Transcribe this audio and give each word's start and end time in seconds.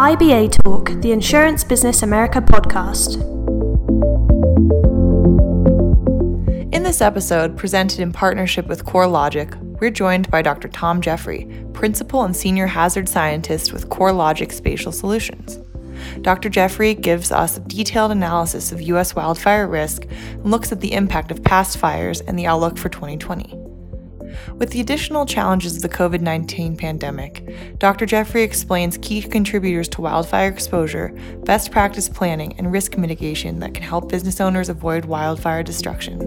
IBA 0.00 0.50
Talk, 0.64 0.92
the 1.02 1.12
Insurance 1.12 1.62
Business 1.62 2.02
America 2.02 2.40
podcast. 2.40 3.20
In 6.72 6.82
this 6.82 7.02
episode, 7.02 7.54
presented 7.54 8.00
in 8.00 8.10
partnership 8.10 8.66
with 8.66 8.86
CoreLogic, 8.86 9.54
we're 9.78 9.90
joined 9.90 10.30
by 10.30 10.40
Dr. 10.40 10.68
Tom 10.68 11.02
Jeffery, 11.02 11.44
Principal 11.74 12.24
and 12.24 12.34
Senior 12.34 12.66
Hazard 12.66 13.10
Scientist 13.10 13.74
with 13.74 13.90
CoreLogic 13.90 14.52
Spatial 14.52 14.90
Solutions. 14.90 15.58
Dr. 16.22 16.48
Jeffery 16.48 16.94
gives 16.94 17.30
us 17.30 17.58
a 17.58 17.60
detailed 17.60 18.10
analysis 18.10 18.72
of 18.72 18.80
U.S. 18.80 19.14
wildfire 19.14 19.68
risk 19.68 20.06
and 20.06 20.50
looks 20.50 20.72
at 20.72 20.80
the 20.80 20.94
impact 20.94 21.30
of 21.30 21.44
past 21.44 21.76
fires 21.76 22.22
and 22.22 22.38
the 22.38 22.46
outlook 22.46 22.78
for 22.78 22.88
2020. 22.88 23.69
With 24.54 24.70
the 24.70 24.80
additional 24.80 25.26
challenges 25.26 25.76
of 25.76 25.82
the 25.82 25.88
COVID 25.88 26.20
19 26.20 26.76
pandemic, 26.76 27.78
Dr. 27.78 28.06
Jeffery 28.06 28.42
explains 28.42 28.98
key 28.98 29.22
contributors 29.22 29.88
to 29.90 30.00
wildfire 30.00 30.48
exposure, 30.48 31.14
best 31.44 31.70
practice 31.70 32.08
planning, 32.08 32.54
and 32.58 32.72
risk 32.72 32.96
mitigation 32.96 33.60
that 33.60 33.74
can 33.74 33.82
help 33.82 34.08
business 34.08 34.40
owners 34.40 34.68
avoid 34.68 35.04
wildfire 35.04 35.62
destruction. 35.62 36.18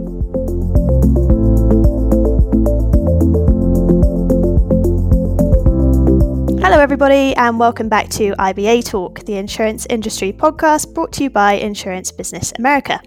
Hello, 6.63 6.79
everybody, 6.79 7.35
and 7.35 7.59
welcome 7.59 7.89
back 7.89 8.07
to 8.11 8.31
IBA 8.39 8.85
Talk, 8.85 9.19
the 9.25 9.35
insurance 9.35 9.85
industry 9.89 10.31
podcast 10.31 10.93
brought 10.93 11.11
to 11.11 11.23
you 11.23 11.29
by 11.29 11.55
Insurance 11.55 12.09
Business 12.09 12.53
America. 12.57 13.01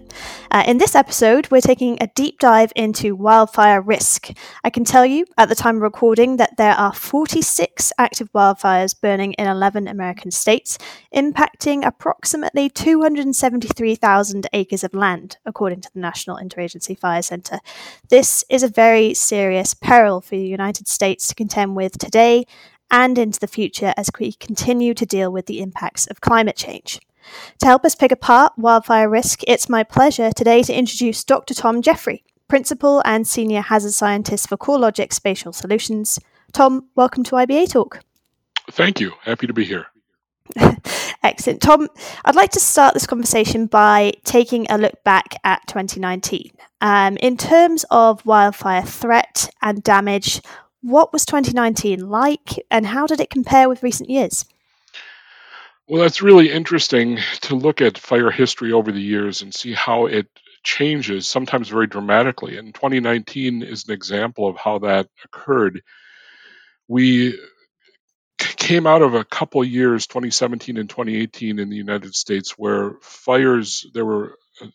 Uh, 0.51 0.63
in 0.67 0.77
this 0.77 0.93
episode, 0.93 1.49
we're 1.49 1.59
taking 1.59 1.97
a 1.99 2.05
deep 2.13 2.37
dive 2.37 2.71
into 2.75 3.15
wildfire 3.15 3.81
risk. 3.81 4.29
I 4.63 4.69
can 4.69 4.83
tell 4.85 5.07
you 5.07 5.25
at 5.39 5.49
the 5.49 5.55
time 5.55 5.77
of 5.77 5.81
recording 5.81 6.37
that 6.37 6.57
there 6.57 6.73
are 6.73 6.93
46 6.93 7.91
active 7.97 8.31
wildfires 8.31 8.93
burning 9.01 9.33
in 9.33 9.47
11 9.47 9.87
American 9.87 10.29
states, 10.29 10.77
impacting 11.11 11.83
approximately 11.83 12.69
273,000 12.69 14.47
acres 14.53 14.83
of 14.83 14.93
land, 14.93 15.37
according 15.47 15.81
to 15.81 15.89
the 15.95 15.99
National 15.99 16.37
Interagency 16.37 16.97
Fire 16.97 17.23
Center. 17.23 17.57
This 18.09 18.45
is 18.51 18.61
a 18.61 18.67
very 18.67 19.15
serious 19.15 19.73
peril 19.73 20.21
for 20.21 20.35
the 20.35 20.45
United 20.45 20.87
States 20.87 21.27
to 21.29 21.33
contend 21.33 21.75
with 21.75 21.97
today 21.97 22.45
and 22.91 23.17
into 23.17 23.39
the 23.39 23.47
future 23.47 23.93
as 23.97 24.09
we 24.19 24.33
continue 24.33 24.93
to 24.93 25.05
deal 25.05 25.31
with 25.31 25.45
the 25.45 25.61
impacts 25.61 26.07
of 26.07 26.21
climate 26.21 26.55
change. 26.55 26.99
To 27.59 27.65
help 27.65 27.83
us 27.85 27.95
pick 27.95 28.11
apart 28.11 28.53
wildfire 28.57 29.09
risk, 29.09 29.41
it's 29.47 29.69
my 29.69 29.83
pleasure 29.83 30.31
today 30.31 30.63
to 30.63 30.73
introduce 30.73 31.23
Dr. 31.23 31.53
Tom 31.53 31.81
Jeffery, 31.81 32.23
Principal 32.47 33.01
and 33.05 33.27
Senior 33.27 33.61
Hazard 33.61 33.93
Scientist 33.93 34.47
for 34.47 34.57
CoreLogic 34.57 35.11
Spatial 35.11 35.51
Solutions. 35.51 36.19
Tom, 36.53 36.87
welcome 36.95 37.23
to 37.25 37.35
IBA 37.35 37.69
Talk. 37.71 37.99
Thank 38.71 38.99
you. 38.99 39.11
Happy 39.21 39.47
to 39.47 39.53
be 39.53 39.65
here. 39.65 39.87
Excellent. 41.23 41.61
Tom, 41.61 41.89
I'd 42.23 42.35
like 42.35 42.51
to 42.51 42.59
start 42.59 42.93
this 42.93 43.07
conversation 43.07 43.65
by 43.65 44.13
taking 44.23 44.65
a 44.69 44.77
look 44.77 45.03
back 45.03 45.35
at 45.43 45.67
2019. 45.67 46.51
Um, 46.79 47.17
in 47.17 47.37
terms 47.37 47.85
of 47.91 48.25
wildfire 48.25 48.83
threat 48.83 49.49
and 49.61 49.83
damage, 49.83 50.41
what 50.87 51.11
was 51.11 51.25
2019 51.25 52.09
like, 52.09 52.65
and 52.71 52.85
how 52.85 53.05
did 53.05 53.19
it 53.19 53.29
compare 53.29 53.67
with 53.67 53.83
recent 53.83 54.09
years? 54.09 54.45
Well, 55.87 56.01
that's 56.01 56.21
really 56.21 56.51
interesting 56.51 57.19
to 57.41 57.55
look 57.55 57.81
at 57.81 57.97
fire 57.97 58.31
history 58.31 58.71
over 58.71 58.91
the 58.91 59.01
years 59.01 59.41
and 59.41 59.53
see 59.53 59.73
how 59.73 60.05
it 60.05 60.27
changes, 60.63 61.27
sometimes 61.27 61.67
very 61.69 61.87
dramatically. 61.87 62.57
And 62.57 62.73
2019 62.73 63.63
is 63.63 63.85
an 63.87 63.93
example 63.93 64.47
of 64.47 64.57
how 64.57 64.79
that 64.79 65.07
occurred. 65.25 65.81
We 66.87 67.37
came 68.37 68.87
out 68.87 69.01
of 69.01 69.13
a 69.13 69.25
couple 69.25 69.63
years, 69.65 70.07
2017 70.07 70.77
and 70.77 70.89
2018, 70.89 71.59
in 71.59 71.69
the 71.69 71.75
United 71.75 72.15
States, 72.15 72.51
where 72.51 72.95
fires, 73.01 73.85
there 73.93 74.05
were 74.05 74.37
a 74.61 74.67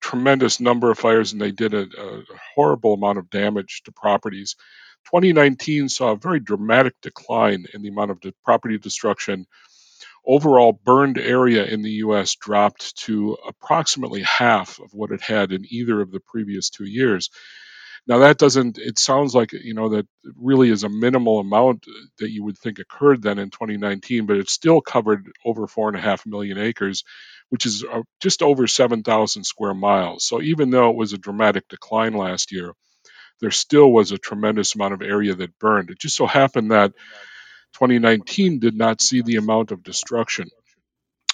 tremendous 0.00 0.58
number 0.58 0.90
of 0.90 0.98
fires, 0.98 1.32
and 1.32 1.40
they 1.40 1.52
did 1.52 1.74
a, 1.74 1.82
a 1.82 2.22
horrible 2.54 2.94
amount 2.94 3.18
of 3.18 3.30
damage 3.30 3.82
to 3.84 3.92
properties. 3.92 4.56
2019 5.06 5.88
saw 5.88 6.12
a 6.12 6.16
very 6.16 6.40
dramatic 6.40 6.94
decline 7.02 7.66
in 7.74 7.82
the 7.82 7.88
amount 7.88 8.10
of 8.10 8.22
property 8.44 8.78
destruction. 8.78 9.46
Overall 10.26 10.72
burned 10.72 11.18
area 11.18 11.64
in 11.64 11.82
the 11.82 11.90
U.S. 12.04 12.36
dropped 12.36 12.96
to 13.04 13.36
approximately 13.48 14.22
half 14.22 14.78
of 14.80 14.90
what 14.92 15.12
it 15.12 15.22
had 15.22 15.52
in 15.52 15.64
either 15.68 16.00
of 16.00 16.10
the 16.10 16.20
previous 16.20 16.70
two 16.70 16.84
years. 16.84 17.30
Now 18.06 18.18
that 18.18 18.38
doesn't. 18.38 18.78
It 18.78 18.98
sounds 18.98 19.34
like 19.34 19.52
you 19.52 19.74
know 19.74 19.90
that 19.90 20.06
really 20.36 20.70
is 20.70 20.84
a 20.84 20.88
minimal 20.88 21.40
amount 21.40 21.86
that 22.18 22.30
you 22.30 22.44
would 22.44 22.58
think 22.58 22.78
occurred 22.78 23.22
then 23.22 23.38
in 23.38 23.50
2019, 23.50 24.26
but 24.26 24.36
it 24.38 24.50
still 24.50 24.80
covered 24.80 25.30
over 25.44 25.66
four 25.66 25.88
and 25.88 25.96
a 25.96 26.00
half 26.00 26.26
million 26.26 26.58
acres, 26.58 27.04
which 27.50 27.66
is 27.66 27.84
uh, 27.84 28.02
just 28.20 28.42
over 28.42 28.66
7,000 28.66 29.44
square 29.44 29.74
miles. 29.74 30.24
So 30.26 30.40
even 30.42 30.70
though 30.70 30.90
it 30.90 30.96
was 30.96 31.12
a 31.12 31.18
dramatic 31.18 31.68
decline 31.68 32.14
last 32.14 32.52
year, 32.52 32.72
there 33.40 33.50
still 33.52 33.90
was 33.92 34.12
a 34.12 34.18
tremendous 34.18 34.74
amount 34.74 34.94
of 34.94 35.02
area 35.02 35.34
that 35.34 35.58
burned. 35.58 35.90
It 35.90 36.00
just 36.00 36.16
so 36.16 36.26
happened 36.26 36.72
that 36.72 36.92
2019 37.74 38.60
did 38.60 38.76
not 38.76 39.00
see 39.00 39.22
the 39.22 39.36
amount 39.36 39.72
of 39.72 39.82
destruction. 39.82 40.48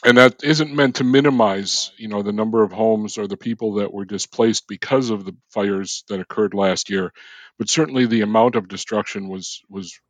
And 0.05 0.19
that 0.19 0.45
isn't 0.45 0.75
meant 0.75 0.97
to 0.97 1.05
minimize, 1.05 1.93
you 1.99 2.09
know, 2.09 2.22
the 2.22 2.33
number 2.33 2.62
of 2.62 2.72
homes 2.72 3.19
or 3.19 3.27
the 3.28 3.37
people 3.37 3.75
that 3.75 3.93
were 3.93 4.05
displaced 4.06 4.69
because 4.69 5.11
of 5.11 5.25
the 5.25 5.37
fires 5.50 6.05
that 6.09 6.21
occurred 6.21 6.55
last 6.55 6.91
year, 6.91 7.12
but 7.59 7.69
certainly 7.69 8.06
the 8.06 8.22
amount 8.22 8.56
of 8.56 8.69
destruction 8.69 9.28
was 9.28 9.62
was 9.69 10.00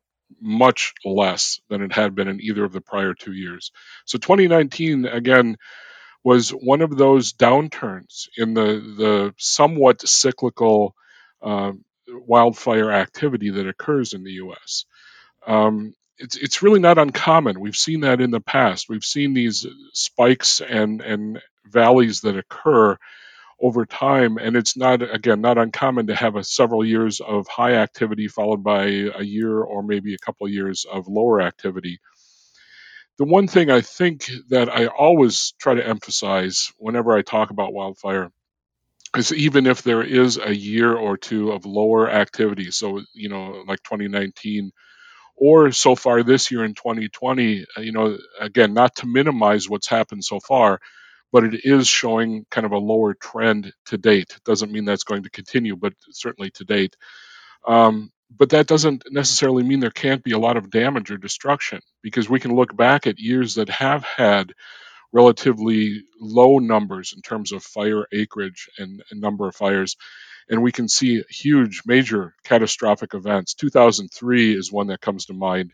much 0.41 0.93
less 1.05 1.59
than 1.69 1.81
it 1.83 1.91
had 1.91 2.15
been 2.15 2.27
in 2.29 2.41
either 2.41 2.63
of 2.63 2.73
the 2.73 2.81
prior 2.81 3.13
two 3.13 3.33
years. 3.33 3.71
So 4.05 4.17
2019 4.17 5.05
again 5.05 5.57
was 6.23 6.51
one 6.51 6.81
of 6.81 6.97
those 6.97 7.33
downturns 7.33 8.27
in 8.37 8.53
the 8.53 8.63
the 8.97 9.35
somewhat 9.37 10.07
cyclical 10.07 10.95
uh, 11.41 11.73
wildfire 12.25 12.91
activity 12.91 13.51
that 13.51 13.67
occurs 13.67 14.13
in 14.13 14.23
the 14.23 14.33
U.S. 14.33 14.85
Um, 15.47 15.93
it's 16.17 16.37
it's 16.37 16.63
really 16.63 16.79
not 16.79 16.97
uncommon. 16.97 17.59
We've 17.59 17.75
seen 17.75 18.01
that 18.01 18.21
in 18.21 18.31
the 18.31 18.41
past. 18.41 18.87
We've 18.89 19.03
seen 19.05 19.33
these 19.33 19.65
spikes 19.93 20.61
and 20.61 21.01
and 21.01 21.41
valleys 21.65 22.21
that 22.21 22.37
occur 22.37 22.97
over 23.61 23.85
time, 23.85 24.37
and 24.37 24.55
it's 24.55 24.77
not 24.77 25.01
again 25.01 25.41
not 25.41 25.57
uncommon 25.57 26.07
to 26.07 26.15
have 26.15 26.35
a 26.35 26.43
several 26.43 26.85
years 26.85 27.21
of 27.21 27.47
high 27.47 27.75
activity 27.75 28.27
followed 28.27 28.63
by 28.63 28.85
a 28.85 29.23
year 29.23 29.61
or 29.61 29.83
maybe 29.83 30.13
a 30.15 30.19
couple 30.19 30.47
of 30.47 30.53
years 30.53 30.85
of 30.91 31.07
lower 31.07 31.41
activity. 31.41 31.99
The 33.19 33.25
one 33.25 33.47
thing 33.47 33.71
I 33.71 33.81
think 33.81 34.29
that 34.49 34.69
I 34.69 34.87
always 34.87 35.53
try 35.59 35.75
to 35.75 35.87
emphasize 35.87 36.71
whenever 36.77 37.15
I 37.17 37.21
talk 37.23 37.51
about 37.51 37.73
wildfire 37.73 38.31
is 39.15 39.33
even 39.33 39.67
if 39.67 39.81
there 39.83 40.03
is 40.03 40.37
a 40.37 40.53
year 40.55 40.93
or 40.95 41.17
two 41.17 41.51
of 41.51 41.65
lower 41.65 42.09
activity, 42.09 42.71
so 42.71 43.01
you 43.13 43.29
know, 43.29 43.63
like 43.67 43.81
2019, 43.83 44.71
or 45.37 45.71
so 45.71 45.95
far 45.95 46.23
this 46.23 46.51
year 46.51 46.65
in 46.65 46.75
2020, 46.75 47.65
uh, 47.77 47.81
you 47.81 47.93
know, 47.93 48.17
again, 48.39 48.73
not 48.73 48.95
to 48.97 49.07
minimize 49.07 49.69
what's 49.69 49.87
happened 49.89 50.23
so 50.23 50.39
far, 50.39 50.79
but 51.31 51.43
it 51.45 51.61
is 51.65 51.87
showing 51.87 52.45
kind 52.51 52.65
of 52.65 52.73
a 52.73 52.77
lower 52.79 53.15
trend 53.15 53.73
to 53.87 53.97
date. 53.97 54.37
Doesn't 54.45 54.71
mean 54.71 54.85
that's 54.85 55.05
going 55.05 55.23
to 55.23 55.31
continue, 55.31 55.75
but 55.75 55.93
certainly 56.11 56.51
to 56.51 56.65
date. 56.65 56.95
Um, 57.67 58.11
but 58.35 58.51
that 58.51 58.67
doesn't 58.67 59.03
necessarily 59.11 59.63
mean 59.63 59.79
there 59.81 59.91
can't 59.91 60.23
be 60.23 60.33
a 60.33 60.39
lot 60.39 60.57
of 60.57 60.71
damage 60.71 61.11
or 61.11 61.17
destruction 61.17 61.81
because 62.03 62.29
we 62.29 62.39
can 62.39 62.55
look 62.55 62.75
back 62.75 63.07
at 63.07 63.19
years 63.19 63.55
that 63.55 63.69
have 63.69 64.03
had 64.03 64.53
relatively 65.17 66.03
low 66.19 66.59
numbers 66.59 67.13
in 67.15 67.23
terms 67.23 67.51
of 67.51 67.63
fire 67.63 68.05
acreage 68.13 68.69
and, 68.77 69.03
and 69.09 69.19
number 69.19 69.47
of 69.47 69.55
fires. 69.55 69.95
And 70.47 70.61
we 70.61 70.71
can 70.71 70.87
see 70.87 71.23
huge, 71.27 71.81
major 71.87 72.35
catastrophic 72.43 73.15
events. 73.15 73.55
2003 73.55 74.55
is 74.55 74.71
one 74.71 74.87
that 74.87 75.01
comes 75.01 75.25
to 75.25 75.33
mind 75.33 75.73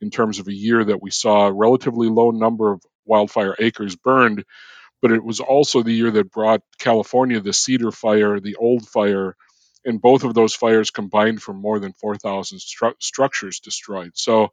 in 0.00 0.10
terms 0.10 0.40
of 0.40 0.48
a 0.48 0.52
year 0.52 0.82
that 0.84 1.00
we 1.00 1.10
saw 1.12 1.46
a 1.46 1.52
relatively 1.52 2.08
low 2.08 2.32
number 2.32 2.72
of 2.72 2.82
wildfire 3.06 3.54
acres 3.60 3.94
burned, 3.94 4.44
but 5.00 5.12
it 5.12 5.22
was 5.22 5.38
also 5.38 5.82
the 5.82 5.94
year 5.94 6.10
that 6.10 6.32
brought 6.32 6.62
California 6.78 7.38
the 7.38 7.52
Cedar 7.52 7.92
Fire, 7.92 8.40
the 8.40 8.56
Old 8.56 8.88
Fire, 8.88 9.36
and 9.84 10.00
both 10.00 10.24
of 10.24 10.34
those 10.34 10.54
fires 10.54 10.90
combined 10.90 11.42
for 11.42 11.52
more 11.52 11.78
than 11.78 11.92
4,000 11.92 12.58
stru- 12.58 12.94
structures 13.00 13.60
destroyed. 13.60 14.12
So 14.14 14.50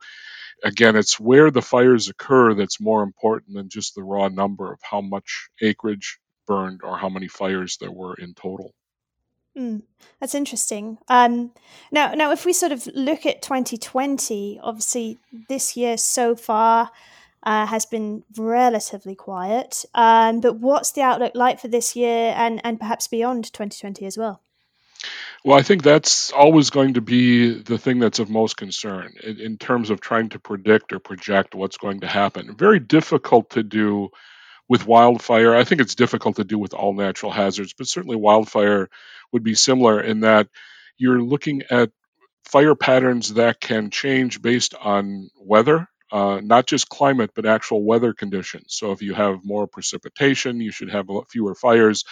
again, 0.63 0.95
it's 0.95 1.19
where 1.19 1.51
the 1.51 1.61
fires 1.61 2.09
occur 2.09 2.53
that's 2.53 2.79
more 2.79 3.03
important 3.03 3.55
than 3.55 3.69
just 3.69 3.95
the 3.95 4.03
raw 4.03 4.29
number 4.29 4.71
of 4.71 4.79
how 4.81 5.01
much 5.01 5.49
acreage 5.61 6.19
burned 6.45 6.81
or 6.83 6.97
how 6.97 7.09
many 7.09 7.27
fires 7.27 7.77
there 7.79 7.91
were 7.91 8.15
in 8.15 8.33
total. 8.33 8.73
Mm, 9.57 9.81
that's 10.19 10.35
interesting. 10.35 10.99
Um, 11.07 11.51
now, 11.91 12.13
now, 12.13 12.31
if 12.31 12.45
we 12.45 12.53
sort 12.53 12.71
of 12.71 12.87
look 12.93 13.25
at 13.25 13.41
2020, 13.41 14.59
obviously 14.61 15.17
this 15.49 15.75
year 15.75 15.97
so 15.97 16.35
far 16.35 16.91
uh, 17.43 17.65
has 17.65 17.85
been 17.85 18.23
relatively 18.37 19.15
quiet. 19.15 19.83
Um, 19.95 20.41
but 20.41 20.59
what's 20.59 20.91
the 20.91 21.01
outlook 21.01 21.31
like 21.33 21.59
for 21.59 21.67
this 21.69 21.95
year 21.95 22.33
and 22.35 22.61
and 22.63 22.79
perhaps 22.79 23.07
beyond 23.07 23.45
2020 23.45 24.05
as 24.05 24.17
well? 24.17 24.41
Well, 25.43 25.57
I 25.57 25.61
think 25.61 25.83
that's 25.83 26.31
always 26.31 26.71
going 26.71 26.95
to 26.95 27.01
be 27.01 27.53
the 27.53 27.77
thing 27.77 27.99
that's 27.99 28.19
of 28.19 28.29
most 28.29 28.57
concern 28.57 29.13
in, 29.23 29.39
in, 29.39 29.57
terms 29.57 29.89
of 29.89 30.01
trying 30.01 30.29
to 30.29 30.39
predict 30.39 30.91
or 30.93 30.99
project 30.99 31.55
what's 31.55 31.77
going 31.77 32.01
to 32.01 32.07
happen. 32.07 32.55
Very 32.55 32.79
difficult 32.79 33.51
to 33.51 33.63
do 33.63 34.09
with 34.67 34.85
wildfire. 34.85 35.55
I 35.55 35.63
think 35.63 35.79
it's 35.81 35.95
difficult 35.95 36.37
to 36.37 36.43
do 36.43 36.59
with 36.59 36.73
all 36.73 36.93
natural 36.93 37.31
hazards, 37.31 37.73
but 37.77 37.87
certainly 37.87 38.17
wildfire 38.17 38.89
would 39.31 39.43
be 39.43 39.55
similar 39.55 40.01
in 40.01 40.21
that 40.21 40.49
you're 40.97 41.21
looking 41.21 41.63
at 41.69 41.91
fire 42.45 42.75
patterns 42.75 43.35
that 43.35 43.59
can 43.59 43.89
change 43.89 44.41
based 44.41 44.73
on 44.75 45.29
weather. 45.39 45.87
Uh, 46.11 46.39
not 46.41 46.65
just 46.65 46.87
climate, 46.87 47.31
but 47.35 47.45
actual 47.45 47.83
weather 47.83 48.13
conditions. 48.13 48.67
So, 48.69 48.93
if 48.93 49.01
you 49.01 49.13
have 49.13 49.43
more 49.43 49.67
precipitation, 49.67 50.61
you 50.61 50.71
should 50.71 50.89
have 50.89 51.09
fewer 51.29 51.53
fires 51.53 52.05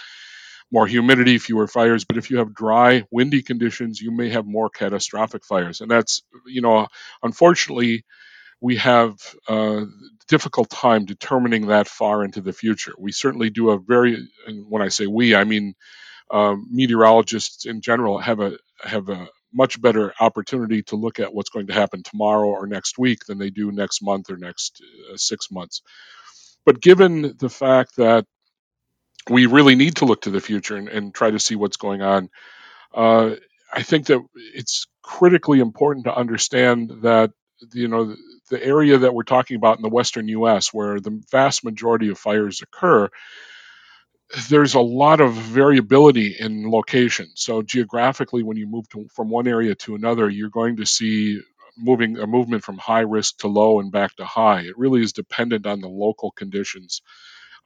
more 0.75 0.87
humidity, 0.87 1.37
fewer 1.37 1.67
fires. 1.67 2.03
But 2.03 2.17
if 2.17 2.29
you 2.29 2.39
have 2.39 2.53
dry, 2.53 3.05
windy 3.09 3.41
conditions, 3.41 4.01
you 4.01 4.11
may 4.11 4.29
have 4.29 4.45
more 4.45 4.69
catastrophic 4.69 5.45
fires. 5.45 5.79
And 5.79 5.89
that's, 5.89 6.21
you 6.45 6.61
know, 6.61 6.87
unfortunately, 7.23 8.03
we 8.59 8.75
have 8.75 9.15
a 9.47 9.85
difficult 10.27 10.69
time 10.69 11.05
determining 11.05 11.67
that 11.67 11.87
far 11.87 12.25
into 12.25 12.41
the 12.41 12.51
future. 12.51 12.93
We 12.99 13.13
certainly 13.13 13.49
do 13.49 13.69
a 13.69 13.79
very, 13.79 14.27
and 14.47 14.65
when 14.69 14.81
I 14.81 14.89
say 14.89 15.07
we, 15.07 15.33
I 15.33 15.45
mean 15.45 15.75
um, 16.29 16.67
meteorologists 16.71 17.65
in 17.65 17.81
general 17.81 18.19
have 18.19 18.41
a 18.41 18.57
have 18.83 19.07
a 19.09 19.27
much 19.53 19.81
better 19.81 20.13
opportunity 20.19 20.81
to 20.83 20.97
look 20.97 21.19
at 21.19 21.33
what's 21.33 21.51
going 21.51 21.67
to 21.67 21.73
happen 21.73 22.03
tomorrow 22.03 22.49
or 22.49 22.67
next 22.67 22.97
week 22.97 23.19
than 23.25 23.37
they 23.37 23.49
do 23.49 23.71
next 23.71 24.03
month 24.03 24.29
or 24.29 24.35
next 24.35 24.81
uh, 25.09 25.15
six 25.15 25.49
months. 25.49 25.81
But 26.65 26.81
given 26.81 27.35
the 27.39 27.49
fact 27.49 27.95
that 27.95 28.25
we 29.29 29.45
really 29.45 29.75
need 29.75 29.97
to 29.97 30.05
look 30.05 30.21
to 30.21 30.31
the 30.31 30.41
future 30.41 30.75
and, 30.75 30.89
and 30.89 31.13
try 31.13 31.31
to 31.31 31.39
see 31.39 31.55
what's 31.55 31.77
going 31.77 32.01
on. 32.01 32.29
Uh, 32.93 33.35
I 33.73 33.83
think 33.83 34.07
that 34.07 34.23
it's 34.53 34.87
critically 35.01 35.59
important 35.59 36.05
to 36.05 36.15
understand 36.15 36.91
that 37.03 37.31
you 37.73 37.87
know 37.87 38.05
the, 38.05 38.17
the 38.51 38.63
area 38.63 38.97
that 38.99 39.13
we're 39.13 39.23
talking 39.23 39.57
about 39.57 39.77
in 39.77 39.83
the 39.83 39.89
western 39.89 40.27
U.S., 40.29 40.73
where 40.73 40.99
the 40.99 41.21
vast 41.31 41.63
majority 41.63 42.09
of 42.09 42.17
fires 42.17 42.61
occur, 42.61 43.09
there's 44.49 44.75
a 44.75 44.79
lot 44.79 45.21
of 45.21 45.33
variability 45.33 46.35
in 46.39 46.69
location. 46.69 47.29
So 47.35 47.61
geographically, 47.61 48.43
when 48.43 48.57
you 48.57 48.67
move 48.67 48.87
to, 48.89 49.07
from 49.15 49.29
one 49.29 49.47
area 49.47 49.75
to 49.75 49.95
another, 49.95 50.29
you're 50.29 50.49
going 50.49 50.77
to 50.77 50.85
see 50.85 51.41
moving 51.77 52.17
a 52.17 52.27
movement 52.27 52.63
from 52.63 52.77
high 52.77 53.01
risk 53.01 53.39
to 53.39 53.47
low 53.47 53.79
and 53.79 53.91
back 53.91 54.15
to 54.15 54.25
high. 54.25 54.61
It 54.61 54.77
really 54.77 55.01
is 55.01 55.13
dependent 55.13 55.65
on 55.65 55.81
the 55.81 55.89
local 55.89 56.31
conditions 56.31 57.01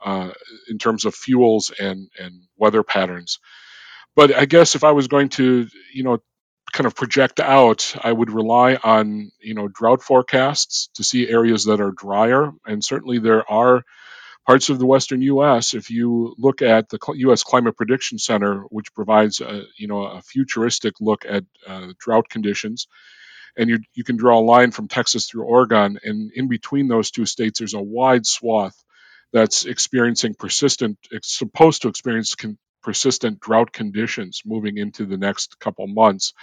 uh, 0.03 0.31
in 0.67 0.77
terms 0.77 1.05
of 1.05 1.15
fuels 1.15 1.71
and 1.79 2.09
and 2.19 2.43
weather 2.57 2.83
patterns. 2.83 3.39
But 4.15 4.35
I 4.35 4.45
guess 4.45 4.75
if 4.75 4.83
I 4.83 4.91
was 4.91 5.07
going 5.07 5.29
to, 5.29 5.67
you 5.93 6.03
know, 6.03 6.19
kind 6.71 6.85
of 6.87 6.95
project 6.95 7.39
out, 7.39 7.95
I 8.01 8.11
would 8.11 8.31
rely 8.31 8.75
on 8.75 9.31
you 9.41 9.53
know 9.55 9.67
drought 9.67 10.01
forecasts 10.03 10.89
to 10.95 11.03
see 11.03 11.27
areas 11.29 11.65
that 11.65 11.81
are 11.81 11.91
drier, 11.91 12.51
and 12.65 12.83
certainly 12.83 13.19
there 13.19 13.49
are 13.49 13.83
parts 14.45 14.69
of 14.69 14.79
the 14.79 14.85
western 14.85 15.21
U.S. 15.21 15.73
If 15.73 15.89
you 15.89 16.35
look 16.37 16.61
at 16.61 16.89
the 16.89 16.99
U.S. 17.15 17.43
Climate 17.43 17.77
Prediction 17.77 18.17
Center, 18.17 18.61
which 18.69 18.93
provides 18.93 19.41
a 19.41 19.63
you 19.77 19.87
know 19.87 20.03
a 20.03 20.21
futuristic 20.21 20.95
look 20.99 21.25
at 21.27 21.43
uh, 21.67 21.87
drought 21.99 22.29
conditions, 22.29 22.87
and 23.57 23.69
you 23.69 23.79
you 23.93 24.03
can 24.03 24.17
draw 24.17 24.39
a 24.39 24.41
line 24.41 24.71
from 24.71 24.87
Texas 24.87 25.27
through 25.27 25.45
Oregon, 25.45 25.99
and 26.03 26.31
in 26.33 26.47
between 26.47 26.87
those 26.87 27.11
two 27.11 27.25
states, 27.25 27.59
there's 27.59 27.73
a 27.73 27.81
wide 27.81 28.25
swath 28.25 28.75
that's 29.33 29.65
experiencing 29.65 30.35
persistent, 30.35 30.97
it's 31.11 31.37
supposed 31.37 31.83
to 31.83 31.89
experience 31.89 32.35
con- 32.35 32.57
persistent 32.83 33.39
drought 33.39 33.71
conditions 33.71 34.41
moving 34.45 34.77
into 34.77 35.05
the 35.05 35.17
next 35.17 35.59
couple 35.59 35.87
months. 35.87 36.33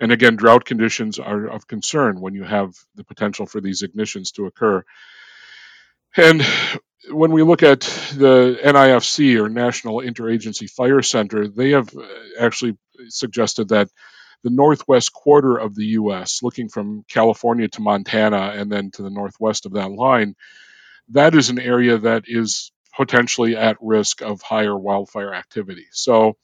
And 0.00 0.12
again, 0.12 0.36
drought 0.36 0.64
conditions 0.64 1.18
are 1.18 1.46
of 1.46 1.66
concern 1.66 2.20
when 2.20 2.34
you 2.34 2.44
have 2.44 2.72
the 2.94 3.04
potential 3.04 3.46
for 3.46 3.60
these 3.60 3.82
ignitions 3.82 4.32
to 4.34 4.46
occur. 4.46 4.82
And 6.16 6.42
when 7.10 7.32
we 7.32 7.42
look 7.42 7.62
at 7.62 7.80
the 7.80 8.58
NIFC 8.64 9.40
or 9.40 9.48
National 9.48 9.98
Interagency 9.98 10.68
Fire 10.70 11.02
Center, 11.02 11.48
they 11.48 11.70
have 11.70 11.94
uh, 11.96 12.02
actually 12.38 12.76
suggested 13.08 13.68
that 13.68 13.88
the 14.42 14.50
northwest 14.50 15.12
quarter 15.12 15.56
of 15.56 15.74
the 15.74 15.86
U.S., 15.86 16.40
looking 16.42 16.68
from 16.68 17.04
California 17.08 17.68
to 17.68 17.80
Montana 17.80 18.54
and 18.56 18.72
then 18.72 18.90
to 18.92 19.02
the 19.02 19.10
northwest 19.10 19.66
of 19.66 19.74
that 19.74 19.90
line, 19.90 20.34
that 21.10 21.34
is 21.34 21.50
an 21.50 21.58
area 21.58 21.98
that 21.98 22.24
is 22.26 22.72
potentially 22.96 23.56
at 23.56 23.76
risk 23.80 24.22
of 24.22 24.42
higher 24.42 24.76
wildfire 24.76 25.32
activity. 25.34 25.86
So 25.92 26.36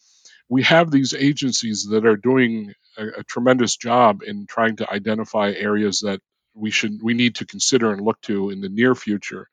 we 0.49 0.63
have 0.63 0.91
these 0.91 1.15
agencies 1.15 1.89
that 1.91 2.07
are 2.07 2.17
doing 2.17 2.73
a, 2.97 3.07
a, 3.21 3.25
tremendous 3.25 3.77
job 3.77 4.23
in 4.23 4.47
trying 4.47 4.77
to 4.77 4.91
identify 4.91 5.51
areas 5.51 6.01
that 6.01 6.21
we 6.55 6.71
should 6.71 7.01
we 7.03 7.15
need 7.15 7.37
to 7.37 7.47
consider 7.47 7.93
and 7.93 8.01
look 8.01 8.21
to 8.23 8.51
in 8.51 8.61
the 8.61 8.69
near 8.69 8.95
future. 8.95 9.49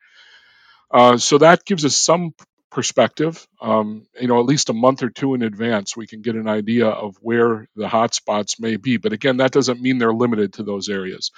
Uh, 0.92 1.18
so 1.18 1.39
that 1.39 1.66
gives 1.66 1.83
us 1.83 1.98
some 1.98 2.33
perspective. 2.69 3.45
Um, 3.62 4.06
you 4.19 4.27
know, 4.27 4.39
at 4.39 4.45
least 4.45 4.69
a 4.69 4.74
month 4.74 5.04
or 5.04 5.09
two 5.09 5.33
in 5.33 5.42
advance, 5.42 5.98
we 5.98 6.07
can 6.07 6.21
get 6.21 6.36
an 6.36 6.48
idea 6.48 6.88
of 6.88 7.16
where 7.21 7.68
the 7.75 7.88
hotspots 7.88 8.59
may 8.59 8.77
be. 8.77 8.98
But 8.98 9.13
again, 9.13 9.38
that 9.38 9.51
doesn't 9.51 9.81
mean 9.81 9.98
they're 9.98 10.13
limited 10.13 10.54
to 10.54 10.63
those 10.63 10.89
areas. 10.89 11.31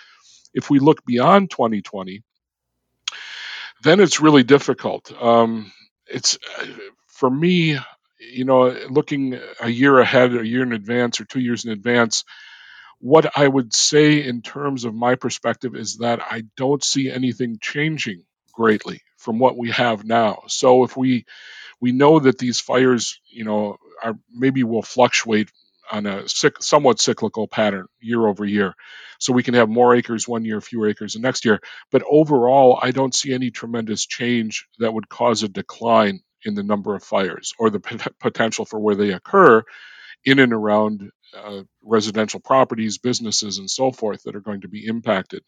If 0.53 0.69
we 0.69 0.79
look 0.79 1.05
beyond 1.05 1.49
2020, 1.51 2.23
then 3.85 3.99
it's 3.99 4.19
really 4.19 4.43
difficult. 4.43 5.11
Um, 5.21 5.71
it's 6.07 6.37
for 7.07 7.29
me, 7.29 7.77
you 8.19 8.43
know, 8.43 8.69
looking 8.89 9.39
a 9.61 9.69
year 9.69 9.99
ahead, 9.99 10.35
a 10.35 10.45
year 10.45 10.63
in 10.63 10.73
advance, 10.73 11.21
or 11.21 11.25
two 11.25 11.39
years 11.39 11.65
in 11.65 11.71
advance. 11.71 12.23
What 12.99 13.37
I 13.37 13.47
would 13.47 13.73
say 13.73 14.23
in 14.23 14.41
terms 14.41 14.85
of 14.85 14.95
my 14.95 15.15
perspective 15.15 15.75
is 15.75 15.97
that 15.97 16.19
I 16.21 16.43
don't 16.57 16.83
see 16.83 17.11
anything 17.11 17.59
changing 17.61 18.23
greatly 18.51 19.01
from 19.17 19.37
what 19.37 19.55
we 19.55 19.69
have 19.71 20.03
now. 20.03 20.43
So 20.47 20.83
if 20.83 20.97
we 20.97 21.25
we 21.79 21.91
know 21.91 22.19
that 22.19 22.39
these 22.39 22.59
fires, 22.59 23.19
you 23.29 23.43
know, 23.43 23.77
are 24.03 24.15
maybe 24.33 24.63
will 24.63 24.81
fluctuate 24.81 25.51
on 25.91 26.05
a 26.05 26.27
somewhat 26.61 26.99
cyclical 27.01 27.47
pattern 27.47 27.87
year 28.01 28.27
over 28.27 28.45
year. 28.45 28.73
So 29.19 29.33
we 29.33 29.43
can 29.43 29.55
have 29.55 29.69
more 29.69 29.95
acres 29.95 30.27
one 30.27 30.45
year, 30.45 30.61
fewer 30.61 30.89
acres 30.89 31.13
the 31.13 31.19
next 31.19 31.45
year. 31.45 31.61
But 31.91 32.03
overall, 32.09 32.79
I 32.81 32.91
don't 32.91 33.15
see 33.15 33.33
any 33.33 33.51
tremendous 33.51 34.05
change 34.05 34.67
that 34.79 34.93
would 34.93 35.09
cause 35.09 35.43
a 35.43 35.49
decline 35.49 36.21
in 36.45 36.55
the 36.55 36.63
number 36.63 36.95
of 36.95 37.03
fires 37.03 37.53
or 37.59 37.69
the 37.69 37.79
p- 37.79 37.97
potential 38.21 38.65
for 38.65 38.79
where 38.79 38.95
they 38.95 39.11
occur 39.11 39.63
in 40.25 40.39
and 40.39 40.53
around 40.53 41.09
uh, 41.37 41.63
residential 41.83 42.39
properties, 42.39 42.97
businesses, 42.97 43.57
and 43.57 43.69
so 43.69 43.91
forth 43.91 44.23
that 44.23 44.35
are 44.35 44.41
going 44.41 44.61
to 44.61 44.67
be 44.69 44.85
impacted. 44.85 45.43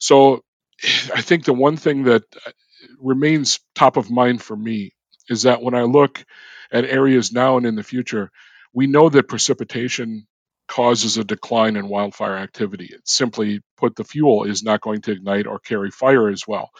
So 0.00 0.42
I 1.14 1.22
think 1.22 1.44
the 1.46 1.54
one 1.54 1.78
thing 1.78 2.04
that 2.04 2.24
uh, 2.46 2.52
remains 3.00 3.60
top 3.76 3.98
of 3.98 4.10
mind 4.10 4.42
for 4.42 4.56
me 4.56 4.94
is 5.30 5.44
that 5.44 5.62
when 5.62 5.74
I 5.74 5.84
look 5.84 6.24
at 6.72 6.84
areas 6.86 7.32
now 7.32 7.58
and 7.58 7.66
in 7.66 7.76
the 7.76 7.84
future, 7.84 8.30
we 8.74 8.86
know 8.88 9.08
that 9.10 9.28
precipitation 9.28 10.26
causes 10.68 11.18
a 11.18 11.24
decline 11.24 11.76
in 11.76 11.88
wildfire 11.88 12.36
activity. 12.36 12.90
It's 12.92 13.12
simply 13.12 13.60
put, 13.78 13.96
the 13.96 14.04
fuel 14.04 14.44
is 14.44 14.62
not 14.62 14.80
going 14.80 15.02
to 15.02 15.12
ignite 15.12 15.46
or 15.46 15.58
carry 15.58 15.90
fire 15.90 16.28
as 16.30 16.46
well. 16.48 16.70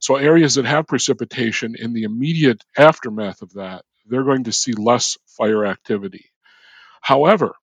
So, 0.00 0.16
areas 0.16 0.56
that 0.56 0.66
have 0.66 0.86
precipitation 0.86 1.76
in 1.78 1.92
the 1.94 2.04
immediate 2.04 2.62
aftermath 2.76 3.42
of 3.42 3.54
that, 3.54 3.84
they're 4.06 4.24
going 4.24 4.44
to 4.44 4.52
see 4.52 4.72
less 4.72 5.18
fire 5.38 5.66
activity. 5.66 6.26
However, 7.02 7.54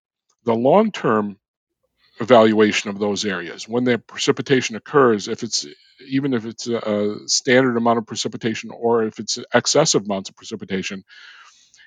the 0.45 0.55
long 0.55 0.91
term 0.91 1.37
evaluation 2.21 2.89
of 2.89 2.99
those 2.99 3.25
areas, 3.25 3.67
when 3.67 3.85
the 3.85 3.99
precipitation 3.99 4.75
occurs, 4.75 5.27
if 5.27 5.43
it's 5.43 5.67
even 6.07 6.33
if 6.33 6.45
it's 6.45 6.67
a 6.67 7.17
standard 7.27 7.77
amount 7.77 7.99
of 7.99 8.07
precipitation 8.07 8.71
or 8.71 9.03
if 9.05 9.19
it's 9.19 9.39
excessive 9.53 10.03
amounts 10.05 10.29
of 10.29 10.35
precipitation, 10.35 11.03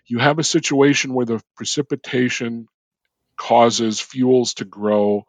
you 0.07 0.19
have 0.19 0.39
a 0.39 0.45
situation 0.45 1.15
where 1.15 1.27
the 1.27 1.43
precipitation 1.57 2.69
causes 3.39 4.01
fuels 4.01 4.55
to 4.57 4.67
grow 4.67 5.25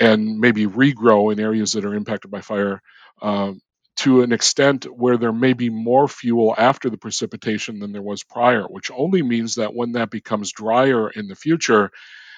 and 0.00 0.40
maybe 0.40 0.66
regrow 0.66 1.32
in 1.32 1.40
areas 1.40 1.74
that 1.74 1.86
are 1.86 1.94
impacted 1.94 2.30
by 2.32 2.42
fire 2.42 2.82
um, 3.22 3.60
to 3.96 4.22
an 4.22 4.32
extent 4.32 4.86
where 4.86 5.18
there 5.18 5.32
may 5.32 5.54
be 5.54 5.70
more 5.70 6.08
fuel 6.08 6.54
after 6.58 6.90
the 6.90 6.98
precipitation 6.98 7.80
than 7.80 7.92
there 7.92 8.02
was 8.02 8.24
prior, 8.24 8.64
which 8.64 8.90
only 8.90 9.22
means 9.22 9.56
that 9.56 9.74
when 9.74 9.92
that 9.92 10.10
becomes 10.10 10.52
drier 10.52 11.10
in 11.10 11.28
the 11.28 11.36
future, 11.36 11.90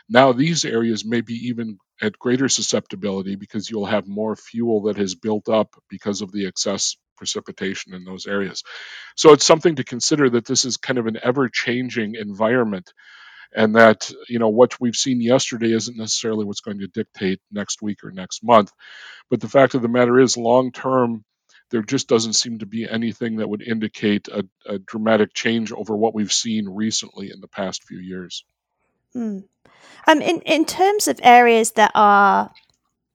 now 0.08 0.32
these 0.32 0.64
areas 0.66 1.04
may 1.04 1.22
be 1.22 1.34
even 1.48 1.78
at 2.02 2.18
greater 2.18 2.48
susceptibility 2.48 3.36
because 3.36 3.70
you'll 3.70 3.86
have 3.86 4.08
more 4.08 4.36
fuel 4.36 4.84
that 4.84 4.98
has 4.98 5.16
built 5.16 5.48
up 5.50 5.76
because 5.90 6.22
of 6.22 6.32
the 6.32 6.46
excess 6.46 6.96
precipitation 7.22 7.94
in 7.94 8.04
those 8.04 8.26
areas. 8.26 8.64
So 9.16 9.32
it's 9.32 9.46
something 9.46 9.76
to 9.76 9.84
consider 9.84 10.30
that 10.30 10.46
this 10.46 10.64
is 10.64 10.76
kind 10.78 10.98
of 10.98 11.06
an 11.06 11.18
ever 11.22 11.48
changing 11.48 12.16
environment 12.16 12.84
and 13.54 13.76
that 13.76 14.12
you 14.28 14.38
know 14.38 14.48
what 14.50 14.80
we've 14.80 14.96
seen 14.96 15.20
yesterday 15.20 15.72
isn't 15.72 15.96
necessarily 15.98 16.44
what's 16.44 16.60
going 16.60 16.80
to 16.80 16.88
dictate 16.88 17.40
next 17.52 17.82
week 17.82 18.04
or 18.04 18.12
next 18.12 18.44
month 18.44 18.72
but 19.30 19.40
the 19.40 19.48
fact 19.48 19.74
of 19.74 19.82
the 19.82 19.88
matter 19.88 20.20
is 20.20 20.36
long 20.36 20.72
term 20.72 21.24
there 21.70 21.82
just 21.82 22.08
doesn't 22.08 22.34
seem 22.34 22.60
to 22.60 22.66
be 22.66 22.88
anything 22.88 23.36
that 23.38 23.48
would 23.48 23.62
indicate 23.62 24.28
a, 24.28 24.44
a 24.66 24.78
dramatic 24.80 25.34
change 25.34 25.72
over 25.72 25.96
what 25.96 26.14
we've 26.14 26.32
seen 26.32 26.68
recently 26.68 27.30
in 27.32 27.40
the 27.40 27.48
past 27.48 27.84
few 27.84 27.98
years 28.00 28.44
Mm. 29.16 29.44
Um, 30.08 30.22
in, 30.22 30.40
in 30.42 30.64
terms 30.64 31.08
of 31.08 31.20
areas 31.22 31.72
that 31.72 31.92
are 31.94 32.50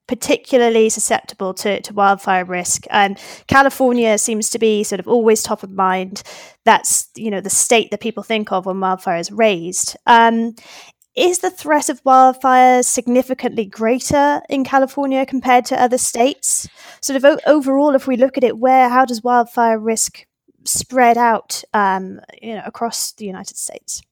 particularly 0.08 0.90
susceptible 0.90 1.54
to, 1.54 1.82
to 1.82 1.94
wildfire 1.94 2.46
risk. 2.46 2.86
Um, 2.92 3.16
California 3.48 4.18
seems 4.18 4.50
to 4.52 4.60
be 4.60 4.84
sort 4.84 5.00
of 5.00 5.08
always 5.08 5.44
top 5.44 5.64
of 5.64 5.72
mind. 5.72 6.24
That's 6.66 7.10
you 7.16 7.30
know 7.30 7.42
the 7.42 7.50
state 7.50 7.92
that 7.92 8.00
people 8.00 8.24
think 8.24 8.52
of 8.52 8.66
when 8.66 8.80
wildfire 8.80 9.18
is 9.18 9.32
raised. 9.32 9.96
Um, 10.06 10.56
is 11.16 11.40
the 11.40 11.50
threat 11.50 11.90
of 11.90 12.04
wildfires 12.04 12.86
significantly 12.86 13.66
greater 13.66 14.40
in 14.50 14.64
California 14.64 15.26
compared 15.26 15.66
to 15.66 15.82
other 15.82 15.98
states? 15.98 16.70
Sort 17.02 17.18
of 17.18 17.26
o- 17.26 17.52
overall, 17.52 17.96
if 17.96 18.06
we 18.06 18.18
look 18.18 18.38
at 18.38 18.44
it, 18.44 18.60
where 18.60 18.88
how 18.88 19.04
does 19.04 19.24
wildfire 19.24 19.80
risk 19.80 20.28
spread 20.64 21.18
out, 21.18 21.64
um, 21.74 22.22
you 22.40 22.54
know, 22.54 22.62
across 22.66 23.14
the 23.14 23.26
United 23.26 23.58
States? 23.58 24.04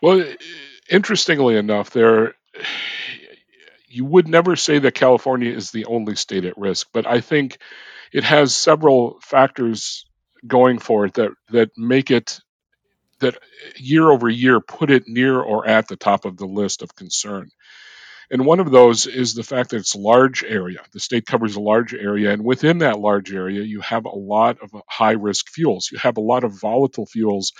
Well, 0.00 0.24
interestingly 0.88 1.56
enough, 1.56 1.90
there 1.90 2.34
you 3.90 4.04
would 4.04 4.28
never 4.28 4.56
say 4.56 4.78
that 4.78 4.94
California 4.94 5.52
is 5.52 5.70
the 5.70 5.86
only 5.86 6.16
state 6.16 6.44
at 6.44 6.58
risk, 6.58 6.88
but 6.92 7.06
I 7.06 7.20
think 7.20 7.58
it 8.12 8.24
has 8.24 8.54
several 8.54 9.18
factors 9.22 10.06
going 10.46 10.78
for 10.78 11.06
it 11.06 11.14
that 11.14 11.32
that 11.50 11.70
make 11.76 12.10
it 12.10 12.40
that 13.20 13.36
year 13.76 14.10
over 14.10 14.28
year 14.28 14.60
put 14.60 14.90
it 14.90 15.04
near 15.06 15.40
or 15.40 15.66
at 15.68 15.88
the 15.88 15.96
top 15.96 16.24
of 16.24 16.36
the 16.36 16.46
list 16.46 16.82
of 16.82 16.94
concern. 16.94 17.50
And 18.30 18.46
one 18.46 18.60
of 18.60 18.70
those 18.70 19.06
is 19.06 19.34
the 19.34 19.42
fact 19.42 19.70
that 19.70 19.78
it's 19.78 19.94
a 19.94 20.00
large 20.00 20.44
area. 20.44 20.82
The 20.92 21.00
state 21.00 21.26
covers 21.26 21.56
a 21.56 21.60
large 21.60 21.94
area, 21.94 22.32
and 22.32 22.44
within 22.44 22.78
that 22.78 23.00
large 23.00 23.32
area, 23.32 23.62
you 23.62 23.80
have 23.80 24.04
a 24.04 24.16
lot 24.16 24.58
of 24.62 24.70
high 24.88 25.12
risk 25.12 25.48
fuels. 25.50 25.90
You 25.92 25.98
have 25.98 26.16
a 26.16 26.22
lot 26.22 26.44
of 26.44 26.60
volatile 26.60 27.06
fuels 27.06 27.52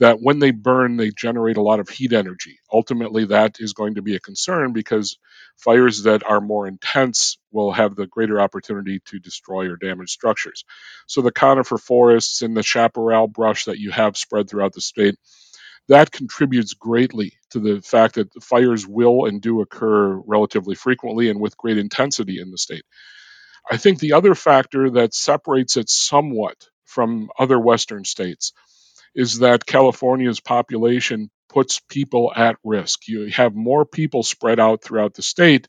that 0.00 0.18
when 0.20 0.40
they 0.40 0.52
burn, 0.52 0.96
they 0.96 1.10
generate 1.10 1.56
a 1.56 1.62
lot 1.62 1.80
of 1.80 1.88
heat 1.88 2.12
energy. 2.12 2.58
Ultimately, 2.72 3.26
that 3.26 3.56
is 3.60 3.74
going 3.74 3.96
to 3.96 4.02
be 4.02 4.16
a 4.16 4.20
concern 4.20 4.74
because 4.74 5.18
fires 5.58 6.04
that 6.04 6.24
are 6.28 6.40
more 6.40 6.68
intense 6.68 7.38
will 7.52 7.72
have 7.72 7.96
the 7.96 8.06
greater 8.06 8.40
opportunity 8.40 9.00
to 9.06 9.20
destroy 9.20 9.68
or 9.70 9.76
damage 9.76 10.10
structures. 10.10 10.64
So, 11.08 11.22
the 11.22 11.32
conifer 11.32 11.78
forests 11.78 12.42
and 12.42 12.56
the 12.56 12.62
chaparral 12.64 13.28
brush 13.28 13.66
that 13.66 13.78
you 13.78 13.90
have 13.92 14.16
spread 14.16 14.50
throughout 14.50 14.74
the 14.74 14.82
state. 14.82 15.16
That 15.88 16.12
contributes 16.12 16.74
greatly 16.74 17.34
to 17.50 17.60
the 17.60 17.82
fact 17.82 18.16
that 18.16 18.30
fires 18.42 18.86
will 18.86 19.26
and 19.26 19.40
do 19.42 19.60
occur 19.62 20.16
relatively 20.26 20.74
frequently 20.74 21.30
and 21.30 21.40
with 21.40 21.56
great 21.56 21.78
intensity 21.78 22.40
in 22.40 22.50
the 22.50 22.58
state. 22.58 22.84
I 23.70 23.78
think 23.78 23.98
the 23.98 24.14
other 24.14 24.34
factor 24.34 24.90
that 24.92 25.14
separates 25.14 25.76
it 25.76 25.88
somewhat 25.90 26.56
from 26.86 27.30
other 27.38 27.58
Western 27.58 28.04
states 28.04 28.52
is 29.18 29.40
that 29.40 29.66
California's 29.66 30.40
population 30.40 31.30
puts 31.50 31.80
people 31.80 32.32
at 32.36 32.56
risk. 32.64 33.08
You 33.08 33.28
have 33.32 33.54
more 33.56 33.86
people 33.86 34.24
spread 34.24 34.60
out 34.60 34.84
throughout 34.84 35.14
the 35.14 35.22
state 35.22 35.68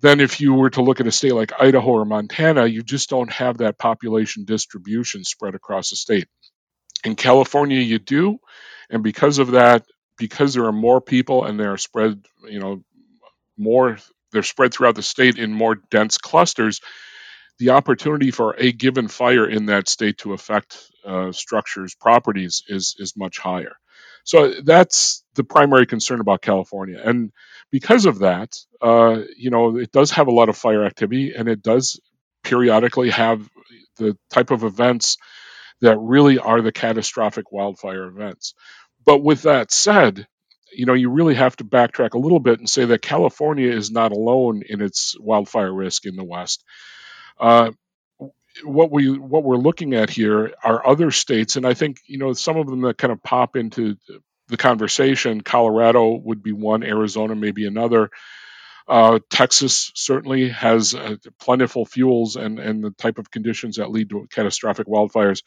than 0.00 0.20
if 0.20 0.40
you 0.40 0.54
were 0.54 0.70
to 0.70 0.82
look 0.82 1.00
at 1.00 1.08
a 1.08 1.12
state 1.12 1.34
like 1.34 1.52
Idaho 1.60 1.90
or 1.92 2.06
Montana. 2.06 2.66
You 2.66 2.82
just 2.82 3.10
don't 3.10 3.32
have 3.32 3.58
that 3.58 3.78
population 3.78 4.44
distribution 4.46 5.24
spread 5.24 5.56
across 5.56 5.90
the 5.90 5.96
state. 5.96 6.28
In 7.04 7.16
California, 7.16 7.80
you 7.80 7.98
do. 7.98 8.38
And 8.90 9.02
because 9.02 9.38
of 9.38 9.52
that, 9.52 9.86
because 10.18 10.54
there 10.54 10.66
are 10.66 10.72
more 10.72 11.00
people 11.00 11.44
and 11.44 11.60
they 11.60 11.64
are 11.66 11.78
spread, 11.78 12.24
you 12.48 12.60
know, 12.60 12.84
more, 13.58 13.98
they're 14.32 14.42
spread 14.44 14.74
throughout 14.74 14.96
the 14.96 15.02
state 15.02 15.38
in 15.38 15.52
more 15.52 15.76
dense 15.90 16.18
clusters, 16.18 16.80
the 17.60 17.70
opportunity 17.72 18.32
for 18.32 18.56
a 18.58 18.72
given 18.72 19.08
fire 19.08 19.48
in 19.48 19.68
that 19.68 19.88
state 19.88 20.18
to 20.20 20.34
affect 20.34 20.78
uh, 21.06 21.32
structures' 21.32 21.96
properties 21.96 22.64
is 22.68 22.96
is 23.00 23.14
much 23.18 23.38
higher. 23.38 23.74
So 24.24 24.54
that's 24.64 25.24
the 25.36 25.44
primary 25.44 25.86
concern 25.86 26.20
about 26.20 26.42
California, 26.42 27.00
and 27.04 27.32
because 27.72 28.06
of 28.06 28.20
that, 28.20 28.56
uh, 28.82 29.22
you 29.38 29.50
know, 29.50 29.78
it 29.78 29.92
does 29.92 30.12
have 30.12 30.28
a 30.28 30.32
lot 30.32 30.50
of 30.50 30.58
fire 30.58 30.84
activity, 30.84 31.34
and 31.36 31.48
it 31.48 31.62
does 31.62 32.00
periodically 32.44 33.10
have 33.10 33.48
the 33.98 34.18
type 34.30 34.52
of 34.52 34.64
events 34.64 35.18
that 35.82 35.98
really 35.98 36.38
are 36.38 36.62
the 36.62 36.72
catastrophic 36.72 37.52
wildfire 37.52 38.06
events. 38.06 38.54
But 39.06 39.22
with 39.22 39.42
that 39.44 39.72
said, 39.72 40.26
you 40.72 40.86
know, 40.86 40.94
you 40.94 41.10
really 41.10 41.36
have 41.36 41.56
to 41.56 41.64
backtrack 41.64 42.14
a 42.14 42.18
little 42.18 42.40
bit 42.40 42.60
and 42.60 42.70
say 42.70 42.86
that 42.86 43.02
California 43.02 43.70
is 43.70 43.90
not 43.90 44.12
alone 44.12 44.62
in 44.68 44.82
its 44.82 45.16
wildfire 45.18 45.72
risk 45.74 46.06
in 46.06 46.16
the 46.16 46.24
West. 46.24 46.64
Uh, 47.40 47.72
what 48.64 48.90
we 48.90 49.18
what 49.18 49.44
we're 49.44 49.56
looking 49.56 49.94
at 49.94 50.10
here 50.10 50.52
are 50.62 50.86
other 50.86 51.10
states, 51.10 51.56
and 51.56 51.66
I 51.66 51.74
think 51.74 51.98
you 52.06 52.18
know 52.18 52.32
some 52.32 52.56
of 52.56 52.66
them 52.66 52.82
that 52.82 52.98
kind 52.98 53.12
of 53.12 53.22
pop 53.22 53.56
into 53.56 53.96
the 54.48 54.56
conversation. 54.56 55.40
Colorado 55.40 56.14
would 56.16 56.42
be 56.42 56.52
one, 56.52 56.82
Arizona 56.82 57.34
maybe 57.34 57.66
another. 57.66 58.10
Uh, 58.88 59.20
Texas 59.30 59.92
certainly 59.94 60.48
has 60.48 60.94
uh, 60.94 61.16
plentiful 61.40 61.86
fuels 61.86 62.36
and 62.36 62.58
and 62.58 62.82
the 62.84 62.90
type 62.90 63.18
of 63.18 63.30
conditions 63.30 63.76
that 63.76 63.90
lead 63.90 64.10
to 64.10 64.26
catastrophic 64.30 64.86
wildfires. 64.86 65.42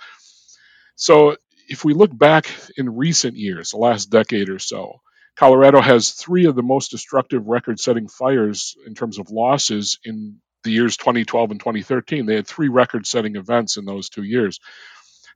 So 0.96 1.38
if 1.68 1.86
we 1.86 1.94
look 1.94 2.18
back 2.18 2.48
in 2.78 2.96
recent 2.96 3.36
years, 3.36 3.72
the 3.72 3.78
last 3.78 4.10
decade 4.10 4.50
or 4.50 4.60
so, 4.60 5.02
Colorado 5.36 5.82
has 5.82 6.12
three 6.12 6.46
of 6.46 6.56
the 6.56 6.64
most 6.64 6.92
destructive 6.92 7.48
record-setting 7.48 8.08
fires 8.08 8.76
in 8.86 8.94
terms 8.94 9.18
of 9.20 9.32
losses 9.32 10.00
in 10.04 10.40
the 10.64 10.72
years 10.72 10.98
2012 10.98 11.52
and 11.52 11.60
2013. 11.60 12.26
They 12.26 12.36
had 12.36 12.48
three 12.48 12.70
record 12.70 13.06
setting 13.08 13.36
events 13.36 13.78
in 13.78 13.86
those 13.86 14.10
two 14.10 14.24
years. 14.24 14.60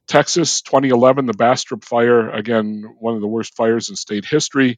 Texas, 0.08 0.62
2011, 0.62 1.26
the 1.26 1.34
Bastrop 1.34 1.84
Fire, 1.84 2.30
again, 2.30 2.84
one 3.00 3.16
of 3.16 3.22
the 3.22 3.28
worst 3.28 3.56
fires 3.56 3.90
in 3.90 3.96
state 3.96 4.26
history, 4.26 4.78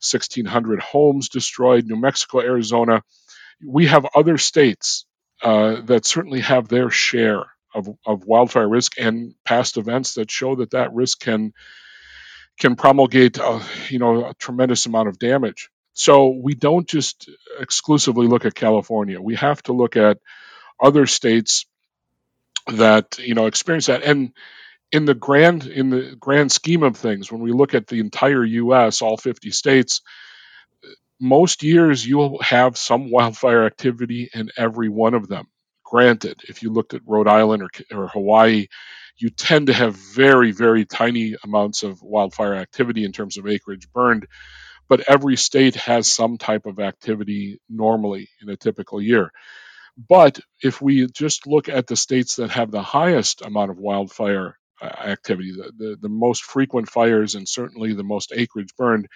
1,600 0.00 0.80
homes 0.80 1.28
destroyed. 1.28 1.86
New 1.86 1.96
Mexico, 1.96 2.40
Arizona. 2.40 3.02
We 3.64 3.86
have 3.86 4.06
other 4.14 4.38
states 4.38 5.06
uh, 5.42 5.82
that 5.82 6.06
certainly 6.06 6.40
have 6.40 6.68
their 6.68 6.90
share 6.90 7.44
of, 7.74 7.88
of 8.06 8.24
wildfire 8.26 8.68
risk 8.68 8.98
and 8.98 9.34
past 9.44 9.76
events 9.76 10.14
that 10.14 10.30
show 10.30 10.56
that 10.56 10.70
that 10.72 10.92
risk 10.94 11.20
can 11.20 11.52
can 12.58 12.76
promulgate, 12.76 13.38
uh, 13.38 13.60
you 13.88 13.98
know, 13.98 14.26
a 14.26 14.34
tremendous 14.34 14.86
amount 14.86 15.08
of 15.08 15.18
damage. 15.18 15.70
So 15.94 16.28
we 16.28 16.54
don't 16.54 16.88
just 16.88 17.30
exclusively 17.60 18.26
look 18.28 18.44
at 18.46 18.54
California. 18.54 19.20
We 19.20 19.36
have 19.36 19.62
to 19.64 19.72
look 19.72 19.96
at 19.96 20.18
other 20.82 21.06
states 21.06 21.66
that 22.68 23.18
you 23.18 23.34
know 23.34 23.46
experience 23.46 23.86
that. 23.86 24.04
And 24.04 24.32
in 24.92 25.04
the 25.04 25.14
grand 25.14 25.66
in 25.66 25.90
the 25.90 26.16
grand 26.18 26.52
scheme 26.52 26.82
of 26.82 26.96
things 26.96 27.30
when 27.30 27.42
we 27.42 27.52
look 27.52 27.74
at 27.74 27.86
the 27.86 28.00
entire 28.00 28.44
US 28.44 29.02
all 29.02 29.16
50 29.16 29.50
states 29.50 30.00
most 31.20 31.62
years 31.62 32.06
you'll 32.06 32.40
have 32.42 32.76
some 32.78 33.10
wildfire 33.10 33.64
activity 33.64 34.30
in 34.34 34.50
every 34.56 34.88
one 34.90 35.14
of 35.14 35.28
them. 35.28 35.46
Granted 35.84 36.40
if 36.48 36.62
you 36.62 36.72
looked 36.72 36.94
at 36.94 37.02
Rhode 37.06 37.28
Island 37.28 37.64
or, 37.64 37.98
or 38.04 38.08
Hawaii 38.08 38.68
you 39.18 39.30
tend 39.30 39.68
to 39.68 39.72
have 39.74 39.96
very 39.96 40.52
very 40.52 40.84
tiny 40.86 41.36
amounts 41.44 41.82
of 41.84 42.02
wildfire 42.02 42.54
activity 42.54 43.04
in 43.04 43.12
terms 43.12 43.38
of 43.38 43.46
acreage 43.48 43.92
burned 43.92 44.26
but 44.88 45.08
every 45.08 45.36
state 45.36 45.76
has 45.76 46.08
some 46.12 46.38
type 46.38 46.66
of 46.66 46.80
activity 46.80 47.60
normally 47.68 48.28
in 48.42 48.50
a 48.50 48.56
typical 48.56 49.00
year. 49.02 49.32
But 50.08 50.40
if 50.62 50.82
we 50.82 51.06
just 51.08 51.46
look 51.46 51.68
at 51.68 51.86
the 51.86 51.96
states 51.96 52.36
that 52.36 52.50
have 52.50 52.70
the 52.70 52.82
highest 52.82 53.42
amount 53.42 53.70
of 53.70 53.78
wildfire 53.78 54.58
uh, 54.82 54.86
activity, 54.86 55.52
the, 55.52 55.72
the, 55.76 55.96
the 56.02 56.08
most 56.08 56.44
frequent 56.44 56.90
fires, 56.90 57.34
and 57.36 57.48
certainly 57.48 57.94
the 57.94 58.04
most 58.04 58.32
acreage 58.34 58.74
burned, 58.76 59.08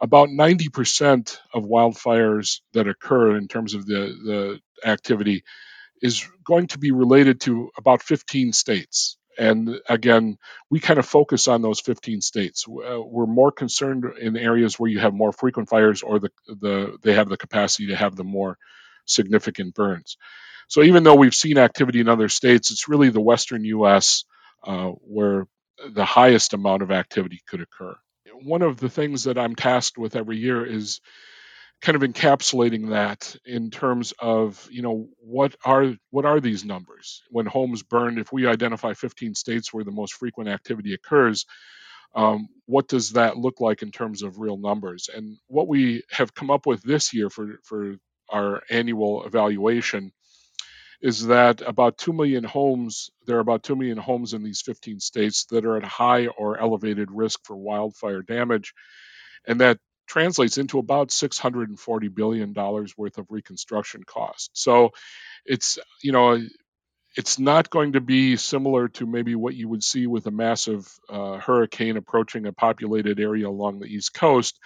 about 0.00 0.28
90% 0.30 1.38
of 1.54 1.64
wildfires 1.64 2.60
that 2.74 2.88
occur 2.88 3.36
in 3.36 3.48
terms 3.48 3.74
of 3.74 3.86
the, 3.86 4.60
the 4.84 4.88
activity 4.90 5.44
is 6.02 6.28
going 6.46 6.68
to 6.68 6.78
be 6.80 6.92
related 6.92 7.42
to 7.42 7.70
about 7.78 8.02
15 8.02 8.54
states. 8.54 9.17
And 9.38 9.80
again, 9.88 10.36
we 10.68 10.80
kind 10.80 10.98
of 10.98 11.06
focus 11.06 11.48
on 11.48 11.62
those 11.62 11.80
15 11.80 12.20
states. 12.20 12.66
Uh, 12.68 13.00
we're 13.00 13.26
more 13.26 13.52
concerned 13.52 14.04
in 14.20 14.36
areas 14.36 14.78
where 14.78 14.90
you 14.90 14.98
have 14.98 15.14
more 15.14 15.32
frequent 15.32 15.68
fires 15.68 16.02
or 16.02 16.18
the, 16.18 16.30
the 16.48 16.98
they 17.02 17.14
have 17.14 17.28
the 17.28 17.36
capacity 17.36 17.88
to 17.88 17.96
have 17.96 18.16
the 18.16 18.24
more 18.24 18.58
significant 19.06 19.74
burns. 19.74 20.16
So 20.68 20.82
even 20.82 21.04
though 21.04 21.14
we've 21.14 21.34
seen 21.34 21.56
activity 21.56 22.00
in 22.00 22.08
other 22.08 22.28
states, 22.28 22.70
it's 22.72 22.88
really 22.88 23.10
the 23.10 23.20
western 23.20 23.64
U.S. 23.64 24.24
Uh, 24.64 24.88
where 24.88 25.46
the 25.88 26.04
highest 26.04 26.52
amount 26.52 26.82
of 26.82 26.90
activity 26.90 27.40
could 27.48 27.60
occur. 27.60 27.96
One 28.42 28.62
of 28.62 28.78
the 28.78 28.88
things 28.90 29.24
that 29.24 29.38
I'm 29.38 29.54
tasked 29.54 29.98
with 29.98 30.16
every 30.16 30.36
year 30.36 30.66
is 30.66 31.00
kind 31.82 31.96
of 31.96 32.02
encapsulating 32.02 32.90
that 32.90 33.36
in 33.46 33.70
terms 33.70 34.12
of 34.18 34.68
you 34.70 34.82
know 34.82 35.08
what 35.18 35.56
are 35.64 35.94
what 36.10 36.24
are 36.26 36.40
these 36.40 36.64
numbers? 36.64 37.22
When 37.30 37.46
homes 37.46 37.82
burn 37.82 38.18
if 38.18 38.32
we 38.32 38.46
identify 38.46 38.94
15 38.94 39.34
states 39.34 39.72
where 39.72 39.84
the 39.84 39.92
most 39.92 40.14
frequent 40.14 40.50
activity 40.50 40.94
occurs 40.94 41.44
um, 42.14 42.48
what 42.66 42.88
does 42.88 43.12
that 43.12 43.36
look 43.36 43.60
like 43.60 43.82
in 43.82 43.90
terms 43.92 44.22
of 44.22 44.38
real 44.38 44.56
numbers? 44.56 45.08
And 45.14 45.38
what 45.46 45.68
we 45.68 46.02
have 46.10 46.34
come 46.34 46.50
up 46.50 46.66
with 46.66 46.82
this 46.82 47.12
year 47.14 47.30
for 47.30 47.58
for 47.64 47.96
our 48.30 48.62
annual 48.70 49.24
evaluation 49.24 50.12
is 51.02 51.26
that 51.26 51.62
about 51.62 51.98
2 51.98 52.12
million 52.12 52.44
homes 52.44 53.10
there 53.26 53.36
are 53.38 53.40
about 53.40 53.62
2 53.64 53.76
million 53.76 53.98
homes 53.98 54.34
in 54.34 54.42
these 54.42 54.62
15 54.62 55.00
states 55.00 55.46
that 55.46 55.64
are 55.66 55.76
at 55.76 55.84
high 55.84 56.28
or 56.28 56.58
elevated 56.58 57.10
risk 57.12 57.40
for 57.44 57.56
wildfire 57.56 58.22
damage. 58.22 58.74
And 59.46 59.60
that 59.60 59.78
translates 60.08 60.58
into 60.58 60.78
about 60.78 61.12
640 61.12 62.08
billion 62.08 62.52
dollars 62.52 62.96
worth 62.96 63.18
of 63.18 63.26
reconstruction 63.30 64.02
costs. 64.04 64.50
So 64.54 64.90
it's 65.44 65.78
you 66.02 66.12
know 66.12 66.40
it's 67.16 67.38
not 67.38 67.70
going 67.70 67.92
to 67.94 68.00
be 68.00 68.36
similar 68.36 68.88
to 68.88 69.06
maybe 69.06 69.34
what 69.34 69.54
you 69.54 69.68
would 69.68 69.82
see 69.82 70.06
with 70.06 70.26
a 70.26 70.30
massive 70.30 70.86
uh, 71.08 71.38
hurricane 71.38 71.96
approaching 71.96 72.46
a 72.46 72.52
populated 72.52 73.18
area 73.18 73.48
along 73.48 73.78
the 73.78 73.86
east 73.86 74.14
coast 74.14 74.58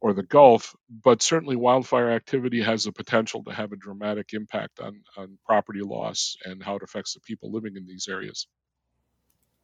or 0.00 0.14
the 0.14 0.22
Gulf, 0.22 0.74
but 1.04 1.22
certainly 1.22 1.56
wildfire 1.56 2.10
activity 2.10 2.62
has 2.62 2.84
the 2.84 2.92
potential 2.92 3.44
to 3.44 3.52
have 3.52 3.72
a 3.72 3.76
dramatic 3.76 4.32
impact 4.32 4.80
on, 4.80 5.02
on 5.16 5.38
property 5.44 5.82
loss 5.82 6.36
and 6.44 6.62
how 6.62 6.76
it 6.76 6.82
affects 6.82 7.14
the 7.14 7.20
people 7.20 7.52
living 7.52 7.76
in 7.76 7.86
these 7.86 8.08
areas. 8.08 8.46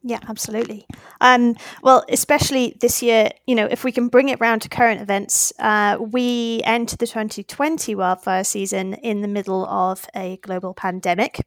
Yeah, 0.09 0.21
absolutely. 0.29 0.87
Um, 1.21 1.57
well, 1.83 2.05
especially 2.09 2.77
this 2.81 3.03
year, 3.03 3.31
you 3.49 3.57
know, 3.57 3.67
if 3.69 3.83
we 3.83 3.91
can 3.91 4.07
bring 4.07 4.29
it 4.29 4.39
round 4.39 4.63
to 4.63 4.69
current 4.69 5.01
events, 5.01 5.53
uh, 5.59 5.99
we 5.99 6.61
enter 6.63 6.97
the 6.97 7.09
2020 7.09 7.93
wildfire 7.97 8.45
season 8.45 8.95
in 8.95 9.23
the 9.23 9.27
middle 9.27 9.67
of 9.67 10.07
a 10.15 10.37
global 10.43 10.75
pandemic. 10.75 11.41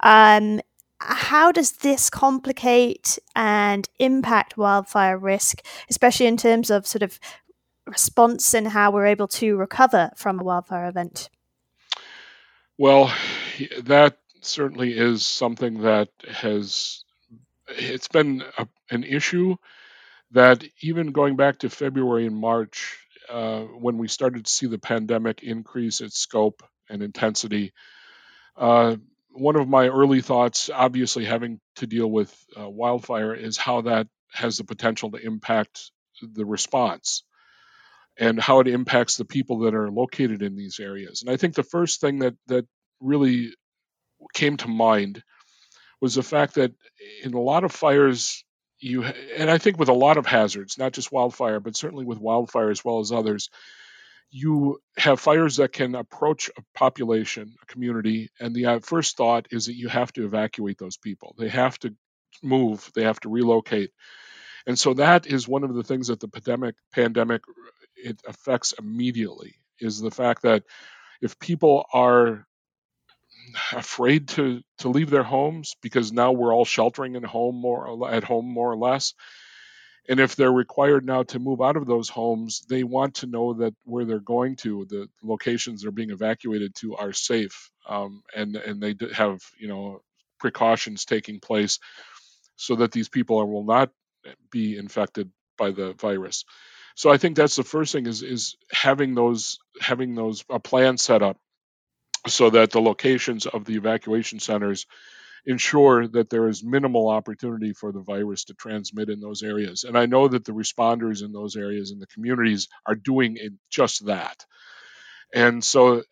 Um, 0.00 0.60
how 1.00 1.52
does 1.52 1.72
this 1.78 2.10
complicate 2.10 3.18
and 3.34 3.88
impact 3.98 4.58
wildfire 4.58 5.16
risk, 5.16 5.64
especially 5.88 6.26
in 6.26 6.36
terms 6.36 6.70
of 6.70 6.86
sort 6.86 7.02
of 7.02 7.18
response 7.86 8.52
and 8.52 8.68
how 8.68 8.90
we're 8.90 9.06
able 9.06 9.28
to 9.28 9.56
recover 9.56 10.10
from 10.16 10.38
a 10.38 10.44
wildfire 10.44 10.86
event? 10.86 11.30
Well, 12.76 13.10
that 13.84 14.18
certainly 14.42 14.98
is 14.98 15.24
something 15.24 15.80
that 15.80 16.10
has 16.28 17.04
it's 17.76 18.08
been 18.08 18.42
a, 18.58 18.66
an 18.90 19.04
issue 19.04 19.56
that 20.32 20.64
even 20.80 21.12
going 21.12 21.36
back 21.36 21.58
to 21.58 21.70
February 21.70 22.26
and 22.26 22.36
March, 22.36 22.98
uh, 23.28 23.60
when 23.62 23.98
we 23.98 24.08
started 24.08 24.44
to 24.44 24.50
see 24.50 24.66
the 24.66 24.78
pandemic 24.78 25.42
increase 25.42 26.00
its 26.00 26.18
scope 26.18 26.62
and 26.88 27.02
intensity, 27.02 27.72
uh, 28.56 28.96
one 29.30 29.56
of 29.56 29.68
my 29.68 29.88
early 29.88 30.20
thoughts, 30.20 30.70
obviously 30.72 31.24
having 31.24 31.60
to 31.76 31.86
deal 31.86 32.10
with 32.10 32.34
uh, 32.58 32.68
wildfire, 32.68 33.34
is 33.34 33.56
how 33.56 33.82
that 33.82 34.06
has 34.32 34.58
the 34.58 34.64
potential 34.64 35.10
to 35.10 35.18
impact 35.18 35.90
the 36.22 36.44
response 36.44 37.24
and 38.18 38.38
how 38.40 38.60
it 38.60 38.68
impacts 38.68 39.16
the 39.16 39.24
people 39.24 39.60
that 39.60 39.74
are 39.74 39.90
located 39.90 40.42
in 40.42 40.56
these 40.56 40.78
areas. 40.80 41.22
And 41.22 41.30
I 41.30 41.36
think 41.36 41.54
the 41.54 41.62
first 41.62 42.00
thing 42.00 42.20
that 42.20 42.34
that 42.46 42.66
really 43.00 43.54
came 44.34 44.56
to 44.58 44.68
mind 44.68 45.22
was 46.02 46.16
the 46.16 46.22
fact 46.22 46.56
that 46.56 46.72
in 47.22 47.32
a 47.32 47.40
lot 47.40 47.64
of 47.64 47.72
fires 47.72 48.44
you 48.80 49.04
and 49.04 49.48
I 49.48 49.58
think 49.58 49.78
with 49.78 49.88
a 49.88 49.94
lot 49.94 50.16
of 50.16 50.26
hazards, 50.26 50.76
not 50.76 50.92
just 50.92 51.12
wildfire, 51.12 51.60
but 51.60 51.76
certainly 51.76 52.04
with 52.04 52.18
wildfire 52.18 52.68
as 52.70 52.84
well 52.84 52.98
as 52.98 53.12
others, 53.12 53.48
you 54.28 54.80
have 54.98 55.20
fires 55.20 55.56
that 55.56 55.72
can 55.72 55.94
approach 55.94 56.50
a 56.58 56.62
population, 56.74 57.54
a 57.62 57.66
community, 57.66 58.30
and 58.40 58.54
the 58.54 58.66
uh, 58.66 58.78
first 58.80 59.16
thought 59.16 59.46
is 59.52 59.66
that 59.66 59.76
you 59.76 59.88
have 59.88 60.12
to 60.14 60.24
evacuate 60.24 60.78
those 60.78 60.96
people. 60.96 61.36
They 61.38 61.48
have 61.48 61.78
to 61.80 61.94
move, 62.42 62.90
they 62.94 63.04
have 63.04 63.20
to 63.20 63.28
relocate. 63.28 63.90
And 64.66 64.76
so 64.76 64.94
that 64.94 65.26
is 65.26 65.46
one 65.46 65.62
of 65.62 65.74
the 65.74 65.84
things 65.84 66.08
that 66.08 66.18
the 66.18 66.28
pandemic 66.28 66.74
pandemic 66.92 67.42
it 67.96 68.20
affects 68.26 68.74
immediately 68.76 69.54
is 69.78 70.00
the 70.00 70.10
fact 70.10 70.42
that 70.42 70.64
if 71.20 71.38
people 71.38 71.84
are 71.92 72.46
afraid 73.72 74.28
to 74.28 74.62
to 74.78 74.88
leave 74.88 75.10
their 75.10 75.22
homes 75.22 75.74
because 75.82 76.12
now 76.12 76.32
we're 76.32 76.54
all 76.54 76.64
sheltering 76.64 77.16
in 77.16 77.22
home 77.22 77.56
more 77.56 78.10
at 78.10 78.24
home 78.24 78.46
more 78.46 78.72
or 78.72 78.76
less. 78.76 79.14
And 80.08 80.20
if 80.20 80.36
they're 80.36 80.52
required 80.52 81.06
now 81.06 81.22
to 81.24 81.38
move 81.38 81.60
out 81.62 81.76
of 81.76 81.86
those 81.86 82.08
homes 82.08 82.62
they 82.68 82.84
want 82.84 83.16
to 83.16 83.26
know 83.26 83.54
that 83.54 83.74
where 83.84 84.04
they're 84.04 84.20
going 84.20 84.56
to 84.56 84.86
the 84.88 85.08
locations 85.22 85.82
they're 85.82 85.92
being 85.92 86.10
evacuated 86.10 86.74
to 86.76 86.96
are 86.96 87.12
safe 87.12 87.70
um, 87.88 88.22
and 88.34 88.56
and 88.56 88.82
they 88.82 88.94
have 89.14 89.40
you 89.58 89.68
know 89.68 90.00
precautions 90.40 91.04
taking 91.04 91.40
place 91.40 91.78
so 92.56 92.76
that 92.76 92.92
these 92.92 93.08
people 93.08 93.38
are, 93.38 93.46
will 93.46 93.64
not 93.64 93.90
be 94.50 94.76
infected 94.76 95.30
by 95.58 95.70
the 95.70 95.94
virus. 95.94 96.44
So 96.96 97.10
i 97.10 97.16
think 97.18 97.36
that's 97.36 97.56
the 97.56 97.64
first 97.64 97.92
thing 97.92 98.06
is 98.06 98.22
is 98.22 98.56
having 98.72 99.14
those 99.14 99.58
having 99.80 100.14
those 100.14 100.44
a 100.50 100.60
plan 100.60 100.98
set 100.98 101.22
up 101.22 101.38
so 102.26 102.50
that 102.50 102.70
the 102.70 102.80
locations 102.80 103.46
of 103.46 103.64
the 103.64 103.76
evacuation 103.76 104.40
centers 104.40 104.86
ensure 105.44 106.06
that 106.06 106.30
there 106.30 106.48
is 106.48 106.62
minimal 106.62 107.08
opportunity 107.08 107.72
for 107.72 107.90
the 107.92 108.00
virus 108.00 108.44
to 108.44 108.54
transmit 108.54 109.08
in 109.08 109.20
those 109.20 109.42
areas. 109.42 109.84
And 109.84 109.98
I 109.98 110.06
know 110.06 110.28
that 110.28 110.44
the 110.44 110.52
responders 110.52 111.24
in 111.24 111.32
those 111.32 111.56
areas 111.56 111.90
and 111.90 112.00
the 112.00 112.06
communities 112.06 112.68
are 112.86 112.94
doing 112.94 113.38
just 113.70 114.06
that. 114.06 114.44
And 115.34 115.64
so 115.64 116.02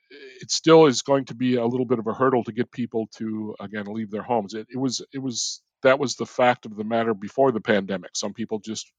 it 0.41 0.51
still 0.51 0.87
is 0.87 1.03
going 1.03 1.27
to 1.27 1.35
be 1.35 1.57
a 1.57 1.67
little 1.67 1.87
bit 1.87 1.99
of 1.99 2.07
a 2.07 2.15
hurdle 2.15 2.43
to 2.45 2.53
get 2.53 2.73
people 2.73 3.09
to 3.17 3.55
again 3.61 3.85
leave 3.87 4.11
their 4.11 4.23
homes. 4.23 4.55
It, 4.55 4.67
it 4.73 4.79
was 4.79 5.05
it 5.13 5.19
was 5.19 5.63
that 5.83 5.99
was 5.99 6.17
the 6.17 6.27
fact 6.27 6.67
of 6.67 6.77
the 6.77 6.85
matter 6.85 7.15
before 7.15 7.53
the 7.53 7.61
pandemic. 7.61 8.11
Some 8.15 8.33
people 8.33 8.59
just 8.59 8.91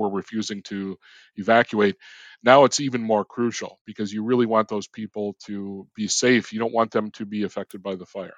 were 0.00 0.10
refusing 0.10 0.62
to 0.64 0.98
evacuate. 1.36 1.96
Now 2.44 2.64
it's 2.64 2.80
even 2.80 3.02
more 3.02 3.24
crucial 3.26 3.80
because 3.86 4.12
you 4.12 4.24
really 4.24 4.46
want 4.46 4.68
those 4.68 4.88
people 4.88 5.36
to 5.46 5.88
be 5.96 6.08
safe. 6.08 6.52
You 6.54 6.60
don't 6.60 6.74
want 6.74 6.92
them 6.92 7.12
to 7.12 7.26
be 7.26 7.44
affected 7.44 7.84
by 7.84 7.96
the 7.96 8.06
fire. 8.06 8.34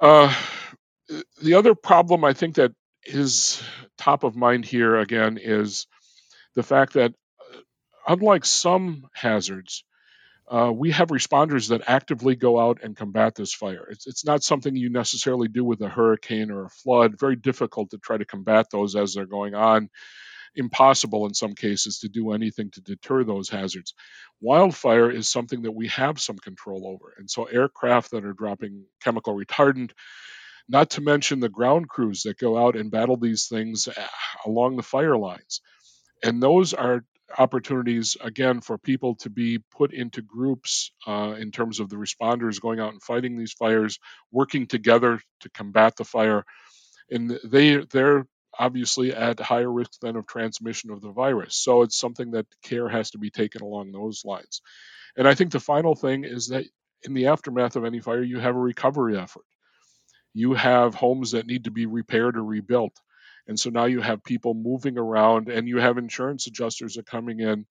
Uh, 0.00 0.34
the 1.42 1.54
other 1.54 1.74
problem 1.74 2.24
I 2.24 2.34
think 2.34 2.56
that 2.56 2.72
is 3.04 3.62
top 3.98 4.24
of 4.24 4.36
mind 4.36 4.64
here 4.66 4.96
again 4.96 5.38
is 5.42 5.86
the 6.56 6.62
fact 6.64 6.94
that 6.94 7.12
uh, 7.54 7.58
unlike 8.08 8.44
some 8.44 9.08
hazards, 9.14 9.84
uh, 10.48 10.72
we 10.74 10.90
have 10.90 11.08
responders 11.08 11.68
that 11.68 11.82
actively 11.86 12.36
go 12.36 12.60
out 12.60 12.80
and 12.82 12.96
combat 12.96 13.34
this 13.34 13.54
fire. 13.54 13.86
It's, 13.90 14.06
it's 14.06 14.24
not 14.24 14.42
something 14.42 14.74
you 14.76 14.90
necessarily 14.90 15.48
do 15.48 15.64
with 15.64 15.80
a 15.80 15.88
hurricane 15.88 16.50
or 16.50 16.66
a 16.66 16.70
flood. 16.70 17.18
Very 17.18 17.36
difficult 17.36 17.90
to 17.90 17.98
try 17.98 18.18
to 18.18 18.24
combat 18.24 18.66
those 18.70 18.96
as 18.96 19.14
they're 19.14 19.26
going 19.26 19.54
on. 19.54 19.88
Impossible 20.54 21.26
in 21.26 21.32
some 21.32 21.54
cases 21.54 22.00
to 22.00 22.08
do 22.08 22.32
anything 22.32 22.70
to 22.72 22.82
deter 22.82 23.24
those 23.24 23.48
hazards. 23.48 23.94
Wildfire 24.40 25.10
is 25.10 25.28
something 25.28 25.62
that 25.62 25.72
we 25.72 25.88
have 25.88 26.20
some 26.20 26.36
control 26.36 26.86
over. 26.86 27.14
And 27.16 27.30
so, 27.30 27.44
aircraft 27.44 28.10
that 28.10 28.26
are 28.26 28.34
dropping 28.34 28.84
chemical 29.02 29.34
retardant, 29.34 29.92
not 30.68 30.90
to 30.90 31.00
mention 31.00 31.40
the 31.40 31.48
ground 31.48 31.88
crews 31.88 32.24
that 32.24 32.38
go 32.38 32.58
out 32.58 32.76
and 32.76 32.90
battle 32.90 33.16
these 33.16 33.46
things 33.46 33.88
uh, 33.88 34.06
along 34.44 34.76
the 34.76 34.82
fire 34.82 35.16
lines. 35.16 35.62
And 36.22 36.42
those 36.42 36.74
are 36.74 37.04
opportunities 37.38 38.16
again 38.20 38.60
for 38.60 38.78
people 38.78 39.16
to 39.16 39.30
be 39.30 39.58
put 39.76 39.92
into 39.92 40.22
groups 40.22 40.92
uh, 41.06 41.34
in 41.38 41.50
terms 41.52 41.80
of 41.80 41.90
the 41.90 41.96
responders 41.96 42.60
going 42.60 42.80
out 42.80 42.92
and 42.92 43.02
fighting 43.02 43.38
these 43.38 43.52
fires, 43.52 43.98
working 44.32 44.66
together 44.66 45.20
to 45.40 45.50
combat 45.50 45.96
the 45.96 46.04
fire, 46.04 46.44
and 47.10 47.38
they 47.44 47.78
they're 47.78 48.26
obviously 48.58 49.14
at 49.14 49.40
higher 49.40 49.70
risk 49.72 49.92
then 50.02 50.16
of 50.16 50.26
transmission 50.26 50.90
of 50.90 51.00
the 51.00 51.12
virus. 51.12 51.56
So 51.56 51.82
it's 51.82 51.98
something 51.98 52.32
that 52.32 52.46
care 52.64 52.88
has 52.88 53.12
to 53.12 53.18
be 53.18 53.30
taken 53.30 53.62
along 53.62 53.92
those 53.92 54.24
lines. 54.24 54.62
And 55.16 55.28
I 55.28 55.34
think 55.34 55.52
the 55.52 55.60
final 55.60 55.94
thing 55.94 56.24
is 56.24 56.48
that 56.48 56.64
in 57.04 57.14
the 57.14 57.28
aftermath 57.28 57.76
of 57.76 57.84
any 57.84 58.00
fire, 58.00 58.22
you 58.22 58.40
have 58.40 58.56
a 58.56 58.60
recovery 58.60 59.18
effort. 59.18 59.44
You 60.34 60.54
have 60.54 60.94
homes 60.94 61.32
that 61.32 61.46
need 61.46 61.64
to 61.64 61.70
be 61.70 61.86
repaired 61.86 62.36
or 62.36 62.44
rebuilt. 62.44 62.96
And 63.46 63.58
so 63.58 63.70
now 63.70 63.86
you 63.86 64.00
have 64.00 64.22
people 64.24 64.54
moving 64.54 64.98
around, 64.98 65.48
and 65.48 65.68
you 65.68 65.78
have 65.78 65.98
insurance 65.98 66.46
adjusters 66.46 66.96
are 66.96 67.02
coming 67.02 67.40
in 67.40 67.66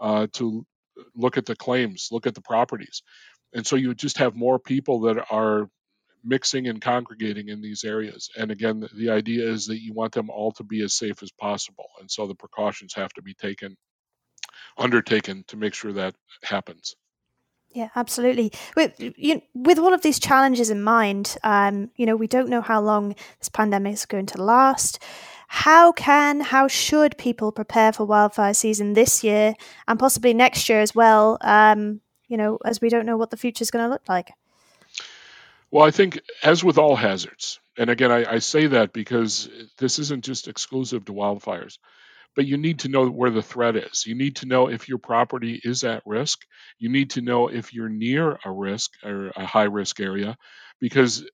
uh, 0.00 0.26
to 0.34 0.66
look 1.14 1.38
at 1.38 1.46
the 1.46 1.56
claims, 1.56 2.08
look 2.12 2.26
at 2.26 2.34
the 2.34 2.40
properties. 2.40 3.02
And 3.52 3.66
so 3.66 3.76
you 3.76 3.94
just 3.94 4.18
have 4.18 4.34
more 4.34 4.58
people 4.58 5.00
that 5.02 5.24
are 5.30 5.68
mixing 6.24 6.66
and 6.68 6.80
congregating 6.80 7.48
in 7.48 7.60
these 7.60 7.84
areas. 7.84 8.30
And 8.36 8.50
again, 8.50 8.80
the, 8.80 8.88
the 8.94 9.10
idea 9.10 9.48
is 9.48 9.66
that 9.66 9.80
you 9.80 9.92
want 9.92 10.12
them 10.12 10.30
all 10.30 10.52
to 10.52 10.64
be 10.64 10.82
as 10.82 10.94
safe 10.94 11.22
as 11.22 11.30
possible. 11.30 11.86
And 12.00 12.10
so 12.10 12.26
the 12.26 12.34
precautions 12.34 12.94
have 12.94 13.12
to 13.14 13.22
be 13.22 13.34
taken, 13.34 13.76
undertaken 14.78 15.44
to 15.48 15.56
make 15.56 15.74
sure 15.74 15.92
that 15.92 16.14
happens. 16.42 16.96
Yeah, 17.74 17.88
absolutely. 17.96 18.52
With 18.76 18.94
you 18.98 19.42
with 19.52 19.80
all 19.80 19.92
of 19.92 20.02
these 20.02 20.20
challenges 20.20 20.70
in 20.70 20.82
mind, 20.82 21.36
um, 21.42 21.90
you 21.96 22.06
know, 22.06 22.14
we 22.14 22.28
don't 22.28 22.48
know 22.48 22.60
how 22.60 22.80
long 22.80 23.16
this 23.40 23.48
pandemic 23.48 23.94
is 23.94 24.06
going 24.06 24.26
to 24.26 24.42
last. 24.42 25.02
How 25.48 25.90
can, 25.92 26.40
how 26.40 26.68
should 26.68 27.18
people 27.18 27.52
prepare 27.52 27.92
for 27.92 28.04
wildfire 28.04 28.54
season 28.54 28.94
this 28.94 29.22
year 29.22 29.54
and 29.86 29.98
possibly 29.98 30.34
next 30.34 30.68
year 30.68 30.80
as 30.80 30.94
well? 30.94 31.36
Um, 31.40 32.00
you 32.28 32.36
know, 32.36 32.58
as 32.64 32.80
we 32.80 32.88
don't 32.88 33.06
know 33.06 33.16
what 33.16 33.30
the 33.30 33.36
future 33.36 33.62
is 33.62 33.70
going 33.70 33.84
to 33.84 33.90
look 33.90 34.08
like. 34.08 34.32
Well, 35.70 35.84
I 35.84 35.90
think 35.90 36.20
as 36.44 36.62
with 36.62 36.78
all 36.78 36.94
hazards, 36.94 37.58
and 37.76 37.90
again, 37.90 38.12
I, 38.12 38.34
I 38.34 38.38
say 38.38 38.68
that 38.68 38.92
because 38.92 39.48
this 39.78 39.98
isn't 39.98 40.24
just 40.24 40.46
exclusive 40.46 41.04
to 41.06 41.12
wildfires 41.12 41.78
but 42.36 42.46
you 42.46 42.56
need 42.56 42.80
to 42.80 42.88
know 42.88 43.08
where 43.08 43.30
the 43.30 43.42
threat 43.42 43.76
is. 43.76 44.04
You 44.06 44.14
need 44.14 44.36
to 44.36 44.46
know 44.46 44.68
if 44.68 44.88
your 44.88 44.98
property 44.98 45.60
is 45.62 45.84
at 45.84 46.02
risk. 46.06 46.40
You 46.78 46.88
need 46.88 47.10
to 47.10 47.22
know 47.22 47.48
if 47.48 47.72
you're 47.72 47.88
near 47.88 48.38
a 48.44 48.50
risk 48.50 48.92
or 49.04 49.32
a 49.36 49.46
high 49.46 49.64
risk 49.64 50.00
area 50.00 50.36
because 50.80 51.24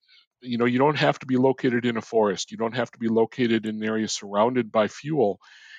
you 0.43 0.59
know 0.59 0.65
you 0.65 0.79
don't 0.79 0.99
have 0.99 1.19
to 1.21 1.27
be 1.27 1.37
located 1.37 1.87
in 1.87 1.97
a 1.97 2.03
forest. 2.03 2.51
You 2.51 2.59
don't 2.59 2.77
have 2.77 2.91
to 2.93 2.99
be 2.99 3.09
located 3.09 3.67
in 3.67 3.77
an 3.77 3.85
area 3.85 4.09
surrounded 4.09 4.73
by 4.73 4.89
fuel 4.89 5.39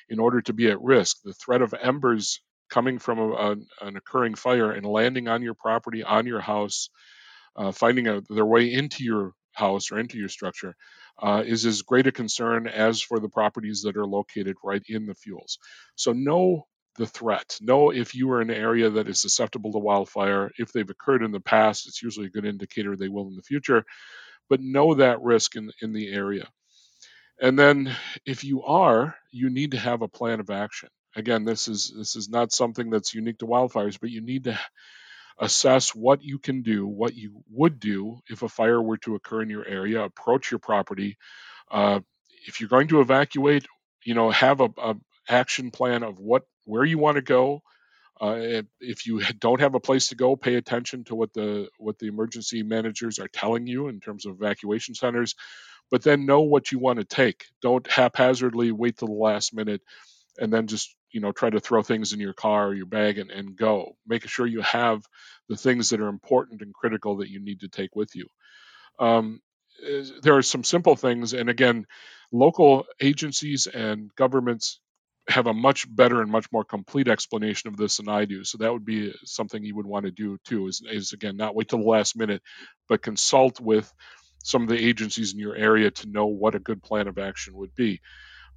in 0.09 0.19
order 0.19 0.41
to 0.41 0.53
be 0.53 0.69
at 0.69 0.81
risk. 0.81 1.17
The 1.23 1.33
threat 1.33 1.61
of 1.61 1.73
embers 1.73 2.41
coming 2.69 2.99
from 2.99 3.19
a, 3.19 3.55
an 3.81 3.97
occurring 3.97 4.35
fire 4.35 4.71
and 4.71 4.85
landing 4.85 5.27
on 5.27 5.41
your 5.41 5.53
property, 5.53 6.03
on 6.03 6.25
your 6.25 6.39
house, 6.39 6.89
uh, 7.55 7.71
finding 7.71 8.07
a, 8.07 8.21
their 8.29 8.45
way 8.45 8.71
into 8.71 9.03
your 9.03 9.33
house 9.61 9.91
or 9.91 9.99
into 9.99 10.17
your 10.19 10.29
structure 10.29 10.75
uh, 11.23 11.43
is 11.45 11.65
as 11.65 11.83
great 11.83 12.07
a 12.07 12.13
concern 12.13 12.67
as 12.67 13.01
for 13.01 13.19
the 13.21 13.29
properties 13.29 13.83
that 13.83 13.97
are 13.97 14.07
located 14.07 14.57
right 14.63 14.83
in 14.89 15.07
the 15.07 15.15
fuels. 15.15 15.59
So 15.95 16.13
know 16.13 16.67
the 16.97 17.07
threat. 17.07 17.57
Know 17.61 17.91
if 17.91 18.15
you 18.15 18.31
are 18.31 18.41
in 18.41 18.51
an 18.51 18.57
area 18.57 18.91
that 18.91 19.09
is 19.09 19.21
susceptible 19.21 19.73
to 19.73 19.79
wildfire. 19.79 20.51
If 20.59 20.73
they've 20.73 20.89
occurred 20.89 21.23
in 21.23 21.31
the 21.31 21.41
past, 21.41 21.87
it's 21.87 22.03
usually 22.03 22.27
a 22.27 22.31
good 22.31 22.45
indicator 22.45 22.97
they 22.97 23.09
will 23.09 23.29
in 23.29 23.37
the 23.37 23.43
future. 23.43 23.85
But 24.49 24.61
know 24.61 24.95
that 24.95 25.21
risk 25.21 25.55
in, 25.57 25.71
in 25.81 25.93
the 25.93 26.13
area. 26.13 26.47
And 27.41 27.59
then 27.59 27.95
if 28.25 28.43
you 28.45 28.63
are, 28.63 29.15
you 29.31 29.49
need 29.49 29.71
to 29.71 29.79
have 29.79 30.03
a 30.03 30.09
plan 30.09 30.41
of 30.41 30.51
action. 30.51 30.89
Again, 31.15 31.45
this 31.45 31.67
is 31.67 31.93
this 31.97 32.15
is 32.15 32.29
not 32.29 32.53
something 32.53 32.89
that's 32.91 33.15
unique 33.15 33.39
to 33.39 33.47
wildfires, 33.47 33.99
but 33.99 34.11
you 34.11 34.21
need 34.21 34.45
to 34.45 34.59
assess 35.39 35.95
what 35.95 36.23
you 36.23 36.39
can 36.39 36.61
do, 36.61 36.85
what 36.87 37.15
you 37.15 37.43
would 37.51 37.79
do 37.79 38.19
if 38.29 38.43
a 38.43 38.49
fire 38.49 38.81
were 38.81 38.97
to 38.97 39.15
occur 39.15 39.41
in 39.41 39.49
your 39.49 39.67
area, 39.67 40.03
approach 40.03 40.51
your 40.51 40.59
property. 40.59 41.17
Uh, 41.71 42.01
if 42.47 42.59
you're 42.59 42.69
going 42.69 42.87
to 42.89 43.01
evacuate, 43.01 43.65
you 44.03 44.13
know, 44.15 44.31
have 44.31 44.61
a, 44.61 44.69
a 44.77 44.95
action 45.29 45.71
plan 45.71 46.03
of 46.03 46.19
what 46.19 46.43
where 46.65 46.85
you 46.85 46.97
want 46.97 47.15
to 47.15 47.21
go. 47.21 47.61
Uh, 48.21 48.37
if, 48.39 48.65
if 48.79 49.07
you 49.07 49.21
don't 49.39 49.61
have 49.61 49.75
a 49.75 49.79
place 49.79 50.09
to 50.09 50.15
go, 50.15 50.35
pay 50.35 50.55
attention 50.55 51.03
to 51.05 51.15
what 51.15 51.33
the 51.33 51.69
what 51.77 51.99
the 51.99 52.07
emergency 52.07 52.63
managers 52.63 53.19
are 53.19 53.29
telling 53.29 53.67
you 53.67 53.87
in 53.87 53.99
terms 53.99 54.25
of 54.25 54.33
evacuation 54.35 54.95
centers. 54.95 55.35
But 55.91 56.03
then 56.03 56.25
know 56.25 56.41
what 56.41 56.71
you 56.71 56.79
want 56.79 56.99
to 56.99 57.05
take. 57.05 57.45
Don't 57.61 57.89
haphazardly 57.89 58.71
wait 58.71 58.97
till 58.97 59.09
the 59.09 59.13
last 59.13 59.53
minute 59.53 59.81
and 60.39 60.53
then 60.53 60.67
just 60.67 60.95
you 61.13 61.21
know 61.21 61.31
try 61.31 61.49
to 61.49 61.59
throw 61.59 61.83
things 61.83 62.13
in 62.13 62.19
your 62.19 62.33
car 62.33 62.69
or 62.69 62.73
your 62.75 62.85
bag 62.87 63.17
and, 63.19 63.31
and 63.31 63.55
go 63.55 63.95
making 64.07 64.29
sure 64.29 64.47
you 64.47 64.61
have 64.61 65.01
the 65.49 65.57
things 65.57 65.89
that 65.89 66.01
are 66.01 66.09
important 66.09 66.61
and 66.61 66.73
critical 66.73 67.17
that 67.17 67.29
you 67.29 67.39
need 67.43 67.61
to 67.61 67.69
take 67.69 67.95
with 67.95 68.15
you 68.15 68.27
um, 68.99 69.41
there 70.21 70.37
are 70.37 70.43
some 70.43 70.63
simple 70.63 70.95
things 70.95 71.33
and 71.33 71.49
again 71.49 71.85
local 72.31 72.85
agencies 73.01 73.67
and 73.67 74.11
governments 74.15 74.79
have 75.29 75.47
a 75.47 75.53
much 75.53 75.87
better 75.93 76.21
and 76.21 76.31
much 76.31 76.47
more 76.51 76.65
complete 76.65 77.07
explanation 77.07 77.69
of 77.69 77.77
this 77.77 77.97
than 77.97 78.09
I 78.09 78.25
do. 78.25 78.43
So 78.43 78.59
that 78.59 78.73
would 78.73 78.85
be 78.85 79.13
something 79.25 79.63
you 79.63 79.75
would 79.75 79.87
want 79.87 80.05
to 80.05 80.11
do 80.11 80.37
too. 80.45 80.67
Is, 80.67 80.81
is 80.89 81.13
again 81.13 81.37
not 81.37 81.55
wait 81.55 81.69
till 81.69 81.79
the 81.79 81.85
last 81.89 82.17
minute, 82.17 82.43
but 82.89 83.01
consult 83.03 83.59
with 83.59 83.91
some 84.43 84.63
of 84.63 84.69
the 84.69 84.83
agencies 84.87 85.33
in 85.33 85.39
your 85.39 85.55
area 85.55 85.91
to 85.91 86.09
know 86.09 86.27
what 86.27 86.55
a 86.55 86.59
good 86.59 86.83
plan 86.83 87.07
of 87.07 87.17
action 87.19 87.55
would 87.55 87.75
be 87.75 88.01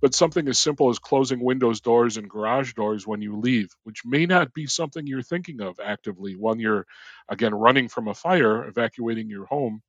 but 0.05 0.15
something 0.15 0.47
as 0.49 0.59
simple 0.59 0.91
as 0.91 0.99
closing 0.99 1.41
windows, 1.41 1.81
doors, 1.81 2.19
and 2.19 2.29
garage 2.29 2.75
doors 2.75 3.07
when 3.07 3.23
you 3.23 3.39
leave, 3.39 3.71
which 3.85 4.05
may 4.05 4.27
not 4.27 4.53
be 4.53 4.67
something 4.67 5.07
you're 5.07 5.23
thinking 5.23 5.63
of 5.63 5.81
actively 5.83 6.35
when 6.35 6.59
you're, 6.59 6.85
again, 7.31 7.55
running 7.55 7.89
from 7.89 8.09
a 8.09 8.13
fire, 8.13 8.69
evacuating 8.69 9.31
your 9.31 9.47
home. 9.47 9.81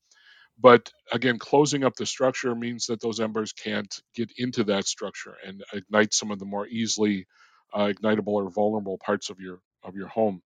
But 0.57 0.89
again, 1.11 1.37
closing 1.37 1.83
up 1.83 1.97
the 1.97 2.05
structure 2.05 2.55
means 2.55 2.85
that 2.85 3.01
those 3.01 3.19
embers 3.19 3.51
can't 3.51 3.93
get 4.15 4.31
into 4.37 4.63
that 4.63 4.87
structure 4.87 5.35
and 5.45 5.61
ignite 5.73 6.13
some 6.13 6.31
of 6.31 6.39
the 6.39 6.45
more 6.45 6.65
easily 6.65 7.27
uh, 7.73 7.91
ignitable 7.91 8.35
or 8.35 8.49
vulnerable 8.49 8.97
parts 8.97 9.29
of 9.29 9.41
your 9.41 9.59
of 9.83 9.97
your 9.97 10.07
home. 10.07 10.41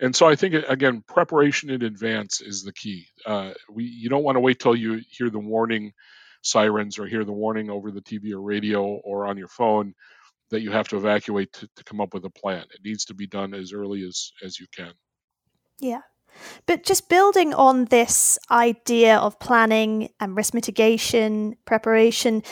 And 0.00 0.16
so 0.16 0.26
I 0.26 0.34
think 0.34 0.54
again, 0.54 1.04
preparation 1.06 1.68
in 1.68 1.82
advance 1.82 2.40
is 2.40 2.62
the 2.62 2.72
key. 2.72 3.08
Uh, 3.26 3.52
we 3.68 3.84
you 3.84 4.08
don't 4.08 4.24
want 4.24 4.36
to 4.36 4.40
wait 4.40 4.60
till 4.60 4.74
you 4.74 5.02
hear 5.10 5.28
the 5.28 5.38
warning 5.38 5.92
sirens 6.44 6.98
or 6.98 7.06
hear 7.06 7.24
the 7.24 7.32
warning 7.32 7.70
over 7.70 7.90
the 7.90 8.00
TV 8.00 8.32
or 8.32 8.40
radio 8.40 8.82
or 8.82 9.26
on 9.26 9.36
your 9.36 9.48
phone 9.48 9.94
that 10.50 10.60
you 10.60 10.70
have 10.70 10.86
to 10.88 10.96
evacuate 10.96 11.52
to, 11.54 11.68
to 11.74 11.84
come 11.84 12.00
up 12.00 12.14
with 12.14 12.24
a 12.24 12.30
plan. 12.30 12.64
It 12.72 12.84
needs 12.84 13.04
to 13.06 13.14
be 13.14 13.26
done 13.26 13.54
as 13.54 13.72
early 13.72 14.02
as, 14.02 14.30
as 14.44 14.60
you 14.60 14.66
can. 14.74 14.92
Yeah. 15.80 16.02
But 16.66 16.84
just 16.84 17.08
building 17.08 17.54
on 17.54 17.86
this 17.86 18.38
idea 18.50 19.16
of 19.16 19.38
planning 19.38 20.10
and 20.20 20.36
risk 20.36 20.52
mitigation, 20.52 21.56
preparation, 21.64 22.42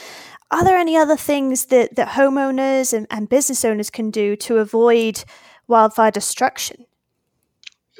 are 0.51 0.65
there 0.65 0.77
any 0.77 0.97
other 0.97 1.17
things 1.17 1.67
that, 1.67 1.97
that 1.97 2.09
homeowners 2.09 2.93
and, 2.93 3.07
and 3.11 3.29
business 3.29 3.65
owners 3.65 3.91
can 3.91 4.11
do 4.11 4.37
to 4.37 4.59
avoid 4.59 5.25
wildfire 5.67 6.11
destruction? 6.11 6.87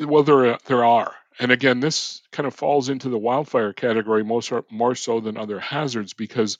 Well, 0.01 0.23
there, 0.23 0.57
there 0.67 0.85
are. 0.85 1.15
And 1.43 1.51
again, 1.51 1.81
this 1.81 2.23
kind 2.31 2.47
of 2.47 2.55
falls 2.55 2.89
into 2.89 3.09
the 3.09 3.19
wildfire 3.19 3.73
category 3.73 4.23
most 4.23 4.53
more 4.71 4.95
so 4.95 5.19
than 5.19 5.37
other 5.37 5.59
hazards 5.59 6.13
because 6.13 6.57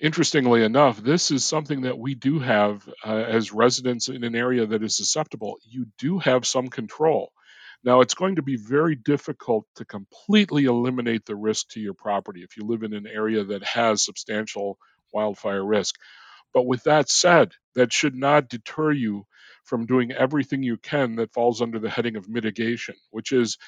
interestingly 0.00 0.64
enough, 0.64 0.96
this 0.96 1.30
is 1.30 1.44
something 1.44 1.82
that 1.82 1.98
we 1.98 2.14
do 2.14 2.38
have 2.38 2.88
uh, 3.04 3.12
as 3.12 3.52
residents 3.52 4.08
in 4.08 4.24
an 4.24 4.34
area 4.34 4.64
that 4.64 4.82
is 4.82 4.96
susceptible. 4.96 5.58
You 5.62 5.88
do 5.98 6.20
have 6.20 6.46
some 6.46 6.68
control. 6.68 7.32
Now, 7.84 8.00
it's 8.00 8.14
going 8.14 8.36
to 8.36 8.42
be 8.42 8.56
very 8.56 8.94
difficult 8.94 9.66
to 9.76 9.84
completely 9.84 10.64
eliminate 10.64 11.26
the 11.26 11.36
risk 11.36 11.68
to 11.72 11.80
your 11.80 11.92
property 11.92 12.40
if 12.42 12.56
you 12.56 12.64
live 12.64 12.84
in 12.84 12.94
an 12.94 13.06
area 13.06 13.44
that 13.44 13.62
has 13.62 14.02
substantial 14.02 14.78
wildfire 15.12 15.62
risk. 15.62 15.96
But 16.54 16.64
with 16.64 16.84
that 16.84 17.10
said, 17.10 17.52
that 17.74 17.92
should 17.92 18.14
not 18.14 18.48
deter 18.48 18.90
you 18.90 19.26
from 19.64 19.84
doing 19.84 20.12
everything 20.12 20.62
you 20.62 20.78
can 20.78 21.16
that 21.16 21.34
falls 21.34 21.60
under 21.60 21.78
the 21.78 21.90
heading 21.90 22.16
of 22.16 22.26
mitigation, 22.26 22.94
which 23.10 23.32
is 23.32 23.58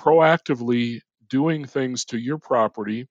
proactively 0.00 1.00
doing 1.28 1.64
things 1.66 2.06
to 2.06 2.18
your 2.18 2.38
property 2.38 3.08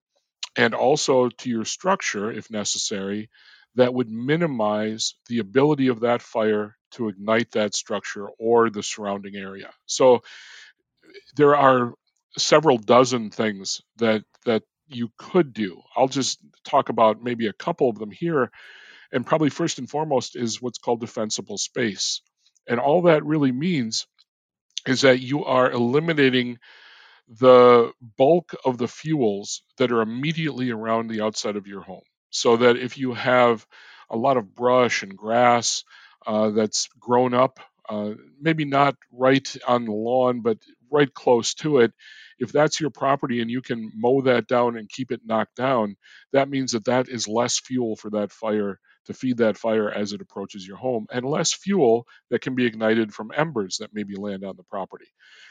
and 0.55 0.73
also 0.73 1.29
to 1.29 1.49
your 1.49 1.65
structure, 1.65 2.31
if 2.31 2.51
necessary, 2.51 3.29
that 3.75 3.93
would 3.93 4.09
minimize 4.09 5.15
the 5.27 5.39
ability 5.39 5.87
of 5.87 6.01
that 6.01 6.21
fire 6.21 6.75
to 6.91 7.07
ignite 7.07 7.51
that 7.51 7.73
structure 7.73 8.27
or 8.37 8.69
the 8.69 8.83
surrounding 8.83 9.35
area. 9.35 9.71
So 9.85 10.23
there 11.35 11.55
are 11.55 11.93
several 12.37 12.77
dozen 12.77 13.29
things 13.29 13.81
that 13.97 14.23
that 14.45 14.63
you 14.87 15.09
could 15.17 15.53
do. 15.53 15.81
I'll 15.95 16.07
just 16.07 16.39
talk 16.65 16.89
about 16.89 17.23
maybe 17.23 17.47
a 17.47 17.53
couple 17.53 17.89
of 17.89 17.97
them 17.97 18.11
here. 18.11 18.51
And 19.13 19.25
probably 19.25 19.49
first 19.49 19.79
and 19.79 19.89
foremost 19.89 20.35
is 20.35 20.61
what's 20.61 20.79
called 20.79 20.99
defensible 20.99 21.57
space. 21.57 22.21
And 22.67 22.79
all 22.79 23.03
that 23.03 23.25
really 23.25 23.51
means 23.51 24.07
is 24.87 25.01
that 25.01 25.19
you 25.21 25.45
are 25.45 25.71
eliminating 25.71 26.57
the 27.29 27.91
bulk 28.17 28.55
of 28.65 28.77
the 28.77 28.87
fuels 28.87 29.63
that 29.77 29.91
are 29.91 30.01
immediately 30.01 30.71
around 30.71 31.07
the 31.07 31.21
outside 31.21 31.55
of 31.55 31.67
your 31.67 31.81
home. 31.81 32.03
So 32.29 32.57
that 32.57 32.77
if 32.77 32.97
you 32.97 33.13
have 33.13 33.65
a 34.09 34.17
lot 34.17 34.37
of 34.37 34.55
brush 34.55 35.03
and 35.03 35.17
grass 35.17 35.83
uh, 36.27 36.51
that's 36.51 36.89
grown 36.99 37.33
up, 37.33 37.59
uh, 37.89 38.11
maybe 38.39 38.65
not 38.65 38.95
right 39.11 39.47
on 39.67 39.85
the 39.85 39.91
lawn, 39.91 40.41
but 40.41 40.57
right 40.91 41.13
close 41.13 41.53
to 41.55 41.79
it, 41.79 41.93
if 42.39 42.51
that's 42.51 42.79
your 42.79 42.89
property 42.89 43.41
and 43.41 43.51
you 43.51 43.61
can 43.61 43.91
mow 43.95 44.21
that 44.21 44.47
down 44.47 44.77
and 44.77 44.89
keep 44.89 45.11
it 45.11 45.21
knocked 45.25 45.55
down, 45.55 45.95
that 46.33 46.49
means 46.49 46.73
that 46.73 46.85
that 46.85 47.09
is 47.09 47.27
less 47.27 47.59
fuel 47.59 47.95
for 47.95 48.11
that 48.11 48.31
fire 48.31 48.79
to 49.05 49.13
feed 49.13 49.37
that 49.37 49.57
fire 49.57 49.89
as 49.91 50.13
it 50.13 50.21
approaches 50.21 50.67
your 50.67 50.77
home, 50.77 51.07
and 51.11 51.25
less 51.25 51.53
fuel 51.53 52.05
that 52.29 52.41
can 52.41 52.55
be 52.55 52.65
ignited 52.65 53.13
from 53.13 53.31
embers 53.35 53.77
that 53.77 53.93
maybe 53.93 54.15
land 54.15 54.43
on 54.43 54.55
the 54.57 54.63
property. 54.63 55.07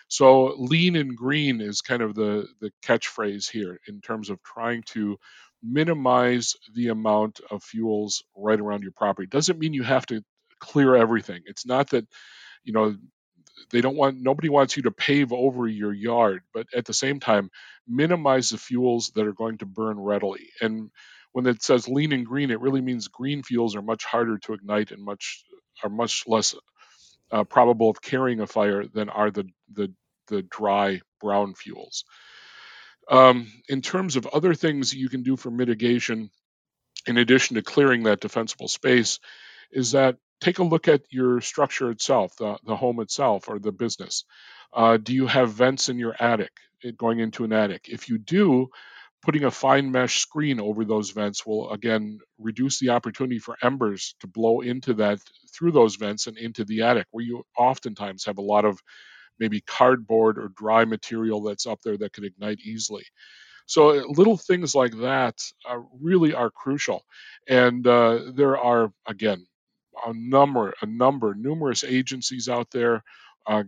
So, 0.09 0.55
lean 0.57 0.97
and 0.97 1.17
green 1.17 1.61
is 1.61 1.81
kind 1.81 2.03
of 2.03 2.15
the, 2.15 2.47
the 2.61 2.73
catchphrase 2.85 3.51
here 3.51 3.81
in 3.89 4.01
terms 4.01 4.31
of 4.31 4.43
trying 4.43 4.83
to 4.89 5.19
minimize 5.63 6.57
the 6.75 6.89
amount 6.89 7.41
of 7.51 7.63
fuels 7.63 8.23
right 8.37 8.59
around 8.61 8.83
your 8.83 8.93
property. 8.93 9.27
Doesn't 9.29 9.59
mean 9.59 9.75
you 9.75 9.83
have 9.83 10.07
to 10.07 10.23
clear 10.59 10.95
everything. 10.95 11.43
It's 11.47 11.67
not 11.67 11.91
that, 11.91 12.07
you 12.65 12.73
know, 12.73 12.97
they 13.71 13.81
don't 13.81 13.97
want 13.97 14.21
nobody 14.21 14.49
wants 14.49 14.77
you 14.77 14.85
to 14.85 14.91
pave 14.91 15.33
over 15.33 15.67
your 15.67 15.93
yard 15.93 16.43
but 16.55 16.67
at 16.75 16.85
the 16.85 16.95
same 16.95 17.21
time 17.21 17.51
minimize 17.87 18.51
the 18.51 18.59
fuels 18.59 19.13
that 19.15 19.27
are 19.27 19.33
going 19.33 19.59
to 19.59 19.67
burn 19.67 19.99
readily 19.99 20.49
and 20.61 20.91
when 21.33 21.47
it 21.47 21.63
says 21.63 21.89
lean 21.89 22.13
and 22.13 22.27
green, 22.27 22.51
it 22.51 22.61
really 22.61 22.81
means 22.81 23.09
green 23.09 23.43
fuels 23.43 23.77
are 23.77 23.83
much 23.83 24.05
harder 24.05 24.39
to 24.39 24.55
ignite 24.55 24.91
and 24.93 25.05
much 25.05 25.45
are 25.85 25.91
much 25.91 26.25
less 26.27 26.55
uh, 27.31 27.45
probable 27.45 27.91
of 27.91 28.03
carrying 28.03 28.41
a 28.41 28.47
fire 28.47 28.87
than 28.87 29.09
are 29.11 29.31
the 29.31 29.47
the, 29.73 29.93
the 30.29 30.43
dry 30.43 31.01
brown 31.21 31.55
fuels. 31.55 32.05
Um, 33.11 33.49
in 33.69 33.83
terms 33.83 34.17
of 34.17 34.27
other 34.27 34.55
things 34.55 34.95
you 34.95 35.09
can 35.09 35.23
do 35.23 35.37
for 35.37 35.51
mitigation, 35.51 36.31
in 37.07 37.19
addition 37.19 37.57
to 37.57 37.63
clearing 37.63 38.05
that 38.05 38.21
defensible 38.21 38.69
space, 38.69 39.21
is 39.73 39.93
that 39.93 40.17
take 40.41 40.59
a 40.59 40.65
look 40.65 40.89
at 40.89 41.03
your 41.11 41.41
structure 41.41 41.91
itself, 41.91 42.37
the, 42.39 42.59
the 42.65 42.77
home 42.77 43.01
itself 43.01 43.49
or 43.49 43.59
the 43.59 43.73
business. 43.73 44.25
Uh, 44.73 44.97
do 44.97 45.15
you 45.15 45.27
have 45.27 45.53
vents 45.53 45.89
in 45.89 45.99
your 45.99 46.15
attic 46.21 46.53
going 46.97 47.21
into 47.21 47.45
an 47.45 47.53
attic? 47.53 47.87
If 47.89 48.09
you 48.09 48.19
do, 48.19 48.71
Putting 49.23 49.45
a 49.45 49.51
fine 49.51 49.93
mesh 49.93 50.21
screen 50.21 50.61
over 50.61 50.85
those 50.85 51.11
vents 51.11 51.45
will 51.45 51.71
again 51.73 52.21
reduce 52.39 52.81
the 52.81 52.91
opportunity 52.91 53.39
for 53.39 53.57
embers 53.63 54.15
to 54.21 54.27
blow 54.27 54.61
into 54.61 54.95
that 54.95 55.21
through 55.55 55.73
those 55.73 55.97
vents 55.97 56.27
and 56.27 56.39
into 56.39 56.65
the 56.65 56.83
attic, 56.83 57.07
where 57.11 57.25
you 57.25 57.45
oftentimes 57.57 58.25
have 58.25 58.39
a 58.39 58.43
lot 58.43 58.65
of 58.65 58.81
maybe 59.39 59.61
cardboard 59.61 60.39
or 60.39 60.49
dry 60.57 60.85
material 60.85 61.43
that's 61.43 61.67
up 61.67 61.81
there 61.83 61.99
that 61.99 62.13
could 62.13 62.25
ignite 62.25 62.61
easily. 62.61 63.05
So 63.67 63.91
uh, 63.91 64.03
little 64.09 64.37
things 64.37 64.75
like 64.75 64.97
that 64.99 65.37
are, 65.67 65.85
really 66.01 66.35
are 66.35 66.51
crucial, 66.51 67.05
and 67.49 67.87
uh, 67.87 68.33
there 68.35 68.59
are 68.59 68.93
again 69.07 69.47
a 70.07 70.13
number, 70.15 70.75
a 70.83 70.87
number, 70.87 71.35
numerous 71.35 71.85
agencies 71.85 72.49
out 72.49 72.71
there, 72.71 73.05
uh, 73.47 73.65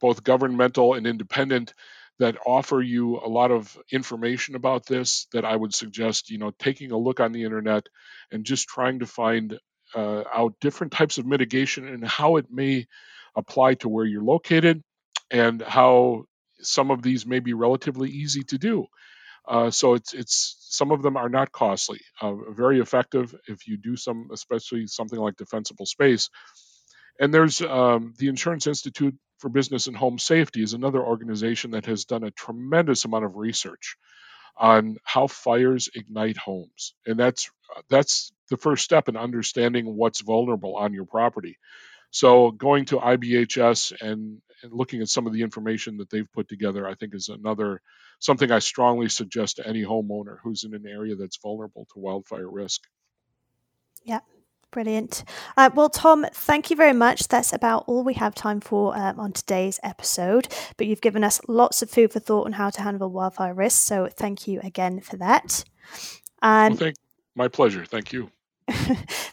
both 0.00 0.24
governmental 0.24 0.94
and 0.94 1.06
independent, 1.06 1.74
that 2.20 2.38
offer 2.46 2.80
you 2.82 3.18
a 3.18 3.28
lot 3.28 3.52
of 3.52 3.76
information 3.92 4.56
about 4.56 4.86
this. 4.86 5.26
That 5.32 5.44
I 5.44 5.56
would 5.56 5.74
suggest, 5.74 6.30
you 6.30 6.38
know, 6.38 6.52
taking 6.58 6.92
a 6.92 6.98
look 6.98 7.20
on 7.20 7.32
the 7.32 7.44
internet 7.44 7.88
and 8.32 8.46
just 8.46 8.68
trying 8.68 9.00
to 9.00 9.06
find 9.06 9.58
uh, 9.96 10.24
out 10.32 10.54
different 10.60 10.92
types 10.94 11.18
of 11.18 11.26
mitigation 11.26 11.88
and 11.88 12.04
how 12.06 12.36
it 12.38 12.46
may 12.50 12.86
apply 13.36 13.74
to 13.76 13.88
where 13.90 14.06
you're 14.06 14.24
located, 14.24 14.82
and 15.32 15.62
how 15.62 16.24
some 16.62 16.92
of 16.92 17.02
these 17.02 17.26
may 17.26 17.40
be 17.40 17.54
relatively 17.54 18.10
easy 18.10 18.44
to 18.44 18.58
do. 18.58 18.86
Uh, 19.48 19.70
so 19.70 19.94
it's 19.94 20.14
it's 20.14 20.56
some 20.70 20.92
of 20.92 21.02
them 21.02 21.16
are 21.16 21.28
not 21.30 21.52
costly, 21.52 22.00
uh, 22.22 22.34
very 22.50 22.80
effective 22.80 23.34
if 23.48 23.66
you 23.68 23.76
do 23.76 23.96
some, 23.96 24.28
especially 24.32 24.86
something 24.86 25.18
like 25.18 25.36
defensible 25.36 25.86
space. 25.86 26.30
And 27.20 27.32
there's 27.34 27.60
um, 27.60 28.14
the 28.18 28.28
Insurance 28.28 28.66
Institute 28.66 29.14
for 29.38 29.50
Business 29.50 29.86
and 29.86 29.96
Home 29.96 30.18
Safety 30.18 30.62
is 30.62 30.72
another 30.74 31.02
organization 31.04 31.72
that 31.72 31.86
has 31.86 32.06
done 32.06 32.24
a 32.24 32.32
tremendous 32.32 33.04
amount 33.04 33.26
of 33.26 33.36
research 33.36 33.96
on 34.56 34.96
how 35.04 35.26
fires 35.26 35.90
ignite 35.94 36.38
homes, 36.38 36.94
and 37.06 37.18
that's 37.18 37.50
that's 37.90 38.32
the 38.50 38.56
first 38.56 38.84
step 38.84 39.08
in 39.08 39.16
understanding 39.16 39.86
what's 39.96 40.22
vulnerable 40.22 40.76
on 40.76 40.94
your 40.94 41.06
property. 41.06 41.58
So 42.10 42.50
going 42.50 42.86
to 42.86 42.96
IBHS 42.96 44.00
and, 44.00 44.42
and 44.62 44.72
looking 44.72 45.00
at 45.00 45.08
some 45.08 45.26
of 45.26 45.32
the 45.32 45.42
information 45.42 45.98
that 45.98 46.10
they've 46.10 46.30
put 46.32 46.48
together, 46.48 46.88
I 46.88 46.94
think 46.94 47.14
is 47.14 47.28
another 47.28 47.80
something 48.18 48.50
I 48.50 48.58
strongly 48.58 49.08
suggest 49.08 49.56
to 49.56 49.66
any 49.66 49.82
homeowner 49.82 50.38
who's 50.42 50.64
in 50.64 50.74
an 50.74 50.86
area 50.86 51.16
that's 51.16 51.38
vulnerable 51.42 51.86
to 51.94 52.00
wildfire 52.00 52.50
risk. 52.50 52.82
Yeah. 54.04 54.20
Brilliant. 54.70 55.24
Uh, 55.56 55.70
well, 55.74 55.88
Tom, 55.88 56.26
thank 56.32 56.70
you 56.70 56.76
very 56.76 56.92
much. 56.92 57.28
That's 57.28 57.52
about 57.52 57.84
all 57.86 58.04
we 58.04 58.14
have 58.14 58.34
time 58.34 58.60
for 58.60 58.96
um, 58.96 59.18
on 59.18 59.32
today's 59.32 59.80
episode. 59.82 60.48
But 60.76 60.86
you've 60.86 61.00
given 61.00 61.24
us 61.24 61.40
lots 61.48 61.82
of 61.82 61.90
food 61.90 62.12
for 62.12 62.20
thought 62.20 62.46
on 62.46 62.52
how 62.52 62.70
to 62.70 62.82
handle 62.82 63.10
wildfire 63.10 63.54
risks. 63.54 63.84
So 63.84 64.08
thank 64.10 64.46
you 64.46 64.60
again 64.62 65.00
for 65.00 65.16
that. 65.16 65.64
Um, 66.42 66.70
well, 66.70 66.76
thank, 66.76 66.96
my 67.34 67.48
pleasure. 67.48 67.84
Thank 67.84 68.12
you. 68.12 68.30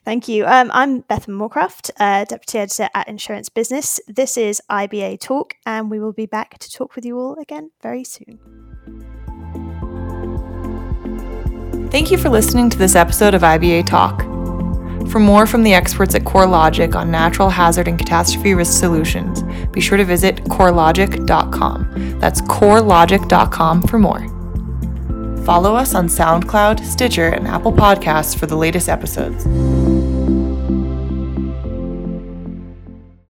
Thank 0.04 0.28
you. 0.28 0.45
Um, 0.45 0.71
I'm 0.73 1.04
Bethan 1.04 1.38
Moorcroft, 1.38 1.91
uh, 2.00 2.26
Deputy 2.26 2.58
Editor 2.60 2.89
at 2.93 3.08
Insurance 3.08 3.50
Business. 3.50 4.00
This 4.08 4.36
is 4.38 4.62
IBA 4.69 5.19
Talk, 5.19 5.54
and 5.65 5.91
we 5.91 6.00
will 6.00 6.13
be 6.13 6.26
back 6.26 6.58
to 6.60 6.71
talk 6.71 6.95
with 6.95 7.06
you 7.06 7.19
all 7.19 7.38
again 7.39 7.71
very 7.82 8.04
soon. 8.04 8.39
Thank 11.91 12.12
you 12.12 12.17
for 12.17 12.30
listening 12.30 12.69
to 12.71 12.78
this 12.78 12.95
episode 12.95 13.34
of 13.34 13.43
IBA 13.43 13.86
Talk. 13.86 14.27
For 15.12 15.20
more 15.20 15.48
from 15.48 15.64
the 15.64 15.74
experts 15.74 16.16
at 16.16 16.24
CoreLogic 16.24 16.96
on 16.96 17.10
natural 17.10 17.50
hazard 17.50 17.88
and 17.88 17.98
catastrophe 17.98 18.54
risk 18.54 18.78
solutions, 18.80 19.44
be 19.72 19.80
sure 19.80 19.98
to 19.98 20.06
visit 20.06 20.38
corelogic.com. 20.46 22.20
That's 22.20 22.42
corelogic.com 22.42 23.84
for 23.84 24.00
more. 24.00 24.28
Follow 25.46 25.76
us 25.76 25.96
on 25.96 26.08
SoundCloud, 26.08 26.84
Stitcher, 26.84 27.30
and 27.30 27.48
Apple 27.48 27.72
Podcasts 27.72 28.38
for 28.38 28.48
the 28.48 28.58
latest 28.58 28.90
episodes. 28.90 29.46